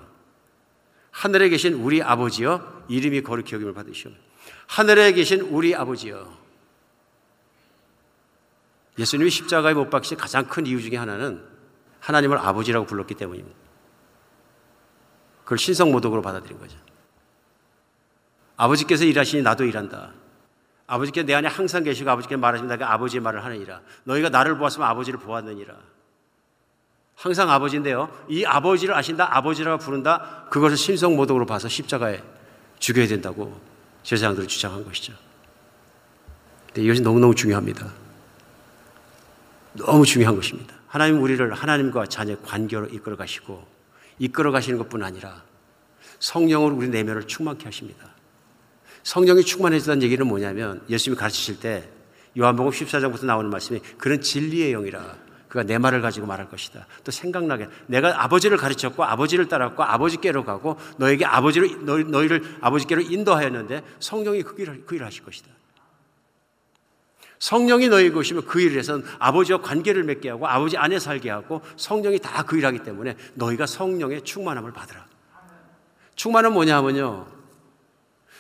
[1.12, 4.12] 하늘에 계신 우리 아버지여 이름이 거룩히 여김을 받으시오.
[4.68, 6.38] 하늘에 계신 우리 아버지여
[8.98, 11.44] 예수님이 십자가에 못 박히신 가장 큰 이유 중에 하나는
[12.00, 13.69] 하나님을 아버지라고 불렀기 때문입니다.
[15.50, 16.78] 그걸 신성모독으로 받아들인 거죠.
[18.56, 20.12] 아버지께서 일하시니 나도 일한다.
[20.86, 23.82] 아버지께 내 안에 항상 계시고 아버지께 말하시면 내가 아버지의 말을 하느니라.
[24.04, 25.74] 너희가 나를 보았으면 아버지를 보았느니라.
[27.16, 28.16] 항상 아버지인데요.
[28.28, 30.46] 이 아버지를 아신다, 아버지라고 부른다.
[30.52, 32.22] 그것을 신성모독으로 봐서 십자가에
[32.78, 33.60] 죽여야 된다고
[34.04, 35.14] 제사장들이 주장한 것이죠.
[36.68, 37.92] 근데 이것이 너무너무 중요합니다.
[39.74, 40.76] 너무 중요한 것입니다.
[40.86, 43.79] 하나님 우리를 하나님과 자녀 관계로 이끌어 가시고
[44.20, 45.44] 이끌어 가시는 것뿐 아니라
[46.20, 48.10] 성령으로 우리 내면을 충만케 하십니다.
[49.04, 51.90] 성령이 충만해졌다는 얘기는 뭐냐면 예수님이 가르치실 때
[52.38, 56.86] 요한복음 14장부터 나오는 말씀이 그런 진리의 영이라 그가 내 말을 가지고 말할 것이다.
[57.04, 63.82] 또 생각나게 내가 아버지를 가르쳤고 아버지를 따랐고 아버지께로 가고 너에게 아버지를 너희, 너희를 아버지께로 인도하였는데
[64.00, 65.50] 성령이 그 일을, 그 일을 하실 것이다.
[67.40, 72.20] 성령이 너희 것이면 그 일을 해서 아버지와 관계를 맺게 하고 아버지 안에 살게 하고 성령이
[72.20, 75.06] 다 그 일하기 때문에 너희가 성령의 충만함을 받으라.
[76.16, 77.28] 충만은 뭐냐면요.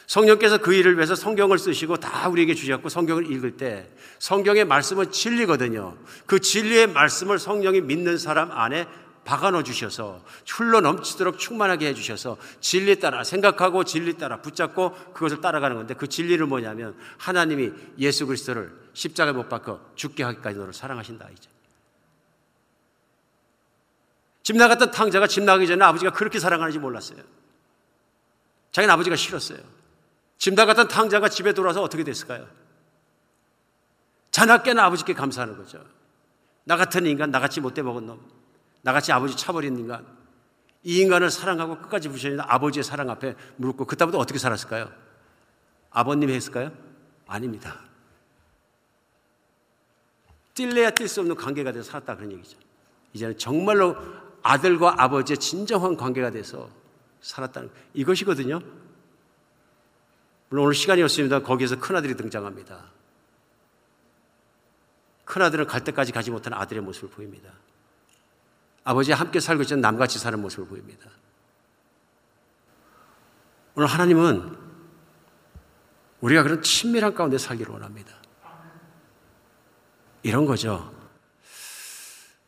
[0.07, 5.95] 성령께서 그 일을 위해서 성경을 쓰시고 다 우리에게 주셨고 성경을 읽을 때 성경의 말씀은 진리거든요.
[6.25, 8.87] 그 진리의 말씀을 성령이 믿는 사람 안에
[9.25, 15.75] 박아넣어 주셔서 흘러 넘치도록 충만하게 해 주셔서 진리 따라 생각하고 진리 따라 붙잡고 그것을 따라가는
[15.77, 21.49] 건데 그 진리는 뭐냐면 하나님이 예수 그리스도를 십자가에 못 박혀 죽게 하기까지 너를 사랑하신다 이제.
[24.43, 27.21] 집 나갔던 탕자가 집 나가기 전에 아버지가 그렇게 사랑하는지 몰랐어요.
[28.71, 29.59] 자기는 아버지가 싫었어요.
[30.37, 32.45] 집 나갔던 탕자가 집에 돌아서 어떻게 됐을까요?
[34.31, 35.81] 자나깨나 아버지께 감사하는 거죠.
[36.65, 38.19] 나 같은 인간, 나같이 못돼 먹은 놈,
[38.81, 40.05] 나같이 아버지 차버린 인간,
[40.83, 44.91] 이 인간을 사랑하고 끝까지 부셔진 아버지의 사랑 앞에 무릎 꿇고 그다음부터 어떻게 살았을까요?
[45.89, 46.71] 아버님이 했을까요?
[47.27, 47.88] 아닙니다.
[50.59, 52.57] 뛸래야 뛸 수 없는 관계가 돼서 살았다 그런 얘기죠.
[53.13, 53.95] 이제는 정말로
[54.41, 56.69] 아들과 아버지의 진정한 관계가 돼서
[57.21, 58.61] 살았다는 이것이거든요.
[60.49, 61.41] 물론 오늘 시간이 없습니다.
[61.41, 62.85] 거기에서 큰아들이 등장합니다.
[65.25, 67.51] 큰아들은 갈 때까지 가지 못한 아들의 모습을 보입니다.
[68.83, 71.09] 아버지와 함께 살고 있는 남같이 사는 모습을 보입니다.
[73.75, 74.57] 오늘 하나님은
[76.21, 78.18] 우리가 그런 친밀한 가운데 살기를 원합니다.
[80.23, 80.93] 이런 거죠.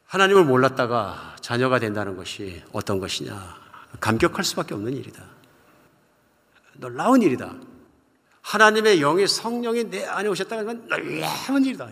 [0.05, 3.59] 하나님을 몰랐다가 자녀가 된다는 것이 어떤 것이냐.
[3.99, 5.23] 감격할 수밖에 없는 일이다.
[6.73, 7.55] 놀라운 일이다.
[8.41, 11.89] 하나님의 영의 성령이 내 안에 오셨다는 건 놀라운 일이다.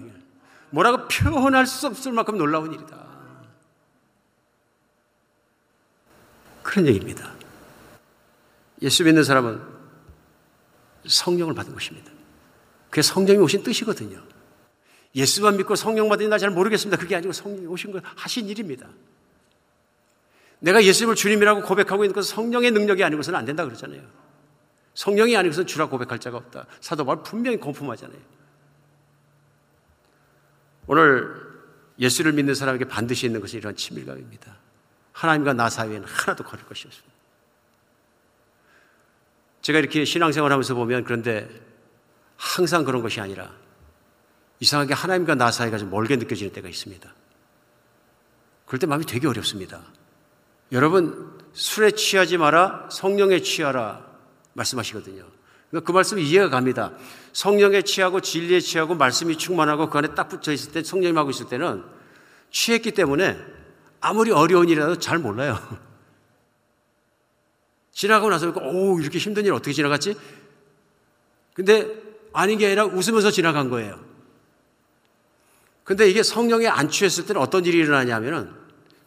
[0.72, 3.08] 뭐라고 표현할 수 없을 만큼 놀라운 일이다.
[6.64, 7.32] 그런 얘기입니다.
[8.82, 9.62] 예수 믿는 사람은
[11.08, 12.12] 성령을 받은 것입니다.
[12.90, 14.22] 그게 성령이 오신 뜻이거든요.
[15.16, 16.97] 예수만 믿고 성령 받으니 나 잘 모르겠습니다.
[17.01, 18.88] 그게 아니고 성령이 오신 거 하신 일입니다.
[20.60, 24.01] 내가 예수님을 주님이라고 고백하고 있는 것은 성령의 능력이 아니고서는 안 된다 그러잖아요.
[24.93, 26.66] 성령이 아니고서는 주라 고백할 자가 없다.
[26.82, 28.20] 사도 바울 분명히 공품하잖아요.
[30.88, 31.49] 오늘
[31.99, 34.57] 예수를 믿는 사람에게 반드시 있는 것이 이런 친밀감입니다.
[35.14, 37.14] 하나님과 나 사이에는 하나도 거릴 것이 없습니다.
[39.62, 41.47] 제가 이렇게 신앙생활 하면서 보면 그런데
[42.38, 43.51] 항상 그런 것이 아니라
[44.60, 47.14] 이상하게 하나님과 나 사이가 좀 멀게 느껴지는 때가 있습니다.
[48.66, 49.82] 그럴 때 마음이 되게 어렵습니다.
[50.72, 54.05] 여러분, 술에 취하지 마라, 성령에 취하라
[54.53, 55.26] 말씀하시거든요.
[55.70, 56.93] 그러니까 그 말씀이 이해가 갑니다.
[57.34, 61.84] 성령에 취하고 진리에 취하고 말씀이 충만하고 그 안에 딱 붙어 있을 때 성령님하고 있을 때는
[62.51, 63.39] 취했기 때문에
[64.01, 65.57] 아무리 어려운 일이라도 잘 몰라요.
[67.91, 70.16] 지나가고 나서 오 이렇게 힘든 일 어떻게 지나갔지?
[71.53, 71.88] 근데
[72.34, 74.09] 아닌 게 아니라 웃으면서 지나간 거예요.
[75.90, 78.52] 근데 이게 성령에 안 취했을 때는 어떤 일이 일어나냐면은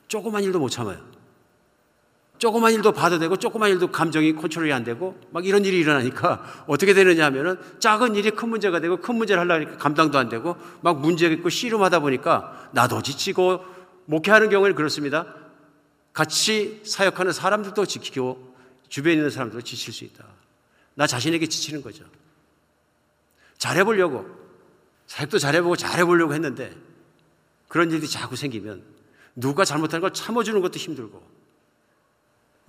[0.09, 0.99] 조그만 일도 못 참아요.
[2.39, 6.93] 조그만 일도 봐도 되고 조그만 일도 감정이 컨트롤이 안 되고 막 이런 일이 일어나니까 어떻게
[6.93, 11.33] 되느냐 하면은 작은 일이 큰 문제가 되고 큰 문제를 하려니까 감당도 안 되고 막 문제가
[11.35, 13.61] 있고 씨름하다 보니까 나도 지치고
[14.07, 15.33] 목회하는 경우에는 그렇습니다.
[16.13, 18.57] 같이 사역하는 사람들도 지키고
[18.89, 20.25] 주변에 있는 사람들도 지칠 수 있다.
[20.95, 22.03] 나 자신에게 지치는 거죠.
[23.59, 24.42] 잘해보려고
[25.13, 26.75] 사역도 잘해보고 잘해보려고 했는데
[27.69, 28.83] 그런 일이 자꾸 생기면
[29.37, 31.23] 누가 잘못하는 걸 참아주는 것도 힘들고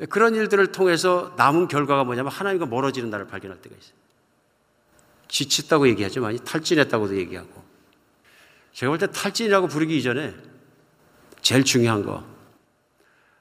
[0.10, 3.96] 그런 일들을 통해서 남은 결과가 뭐냐면 하나님과 멀어지는 나를 발견할 때가 있어요.
[5.30, 6.20] 지쳤다고 얘기하죠.
[6.20, 7.64] 많이 탈진했다고도 얘기하고.
[8.74, 10.36] 제가 볼 때 탈진이라고 부르기 이전에
[11.42, 12.26] 제일 중요한 거.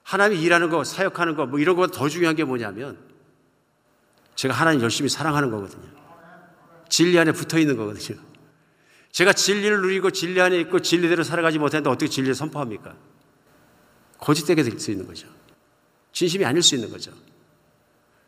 [0.03, 2.97] 하나님이 일하는 거, 사역하는 거, 뭐 이런 거보다 더 중요한 게 뭐냐면
[4.35, 5.89] 제가 하나님 열심히 사랑하는 거거든요.
[6.87, 8.32] 진리 안에 붙어 있는 거거든요.
[9.13, 12.95] 제가 진리를 누리고 진리 안에 있고 진리대로 살아가지 못했는데 어떻게 진리를 선포합니까?
[14.17, 15.27] 거짓되게 될 수 있는 거죠.
[16.11, 17.11] 진심이 아닐 수 있는 거죠.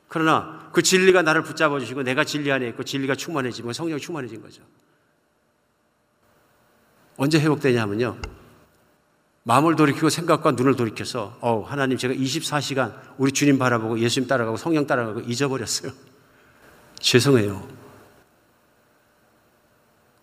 [0.07, 4.61] 그러나 그 진리가 나를 붙잡아 주시고 내가 진리 안에 있고 진리가 충만해지면 성령이 충만해진 거죠.
[7.17, 8.19] 언제 회복되냐 하면요.
[9.41, 14.85] 마음을 돌이키고 생각과 눈을 돌이켜서 어 하나님 제가 24시간 우리 주님 바라보고 예수님 따라가고 성령
[14.85, 15.91] 따라가고 잊어버렸어요.
[16.99, 17.84] 죄송해요.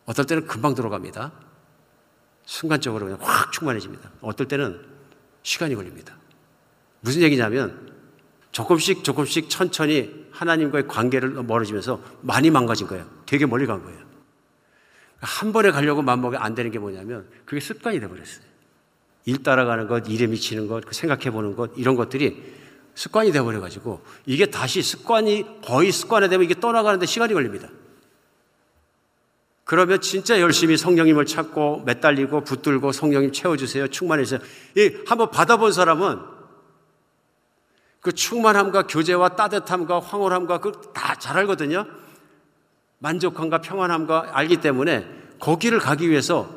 [0.06, 1.32] 어떨 때는 금방 들어갑니다.
[2.44, 4.10] 순간적으로 그냥 확 충만해집니다.
[4.20, 4.80] 어떨 때는
[5.42, 6.16] 시간이 걸립니다.
[7.00, 7.92] 무슨 얘기냐면
[8.52, 13.06] 조금씩 조금씩 천천히 하나님과의 관계를 멀어지면서 많이 망가진 거예요.
[13.26, 14.00] 되게 멀리 간 거예요.
[15.20, 18.44] 한 번에 가려고 맘먹에 안 되는 게 뭐냐면 그게 습관이 돼버렸어요.
[19.24, 22.42] 일 따라가는 것, 일에 미치는 것, 그 생각해 보는 것, 이런 것들이
[22.94, 27.68] 습관이 돼버려가지고 이게 다시 습관이 거의 습관화되면 이게 떠나가는데 시간이 걸립니다.
[29.72, 33.88] 그러면 진짜 열심히 성령님을 찾고 매달리고 붙들고 성령님 채워주세요.
[33.88, 34.40] 충만해주세요.
[34.76, 36.20] 이 한번 받아본 사람은
[38.02, 41.86] 그 충만함과 교제와 따뜻함과 황홀함과 그 다 잘 알거든요.
[42.98, 45.08] 만족함과 평안함과 알기 때문에
[45.40, 46.50] 거기를 가기 위해서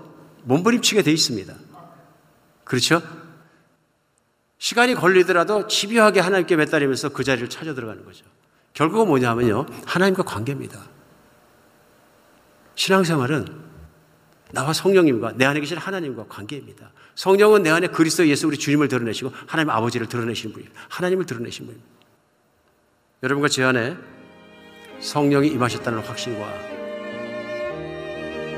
[0.43, 1.53] 몸부림치게 돼 있습니다.
[2.65, 3.01] 그렇죠?
[4.57, 8.25] 시간이 걸리더라도 집요하게 하나님께 매달리면서 그 자리를 찾아 들어가는 거죠.
[8.73, 9.67] 결국은 뭐냐면요.
[9.85, 10.94] 하나님과 관계입니다.
[12.75, 13.65] 신앙생활은
[14.51, 16.91] 나와 성령님과 내 안에 계신 하나님과 관계입니다.
[17.15, 20.79] 성령은 내 안에 그리스도 예수 우리 주님을 드러내시고 하나님 아버지를 드러내시는 분입니다.
[20.89, 21.95] 하나님을 드러내시는 분입니다.
[23.23, 23.97] 여러분과 제 안에
[24.99, 26.75] 성령이 임하셨다는 확신과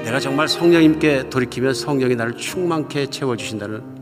[0.03, 3.97] 내가 정말 성령님께 돌이키면 성령이 나를 충만케 채워주신다는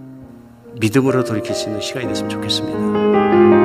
[0.80, 3.65] 믿음으로 돌이킬 수 있는 시간이 됐으면 좋겠습니다.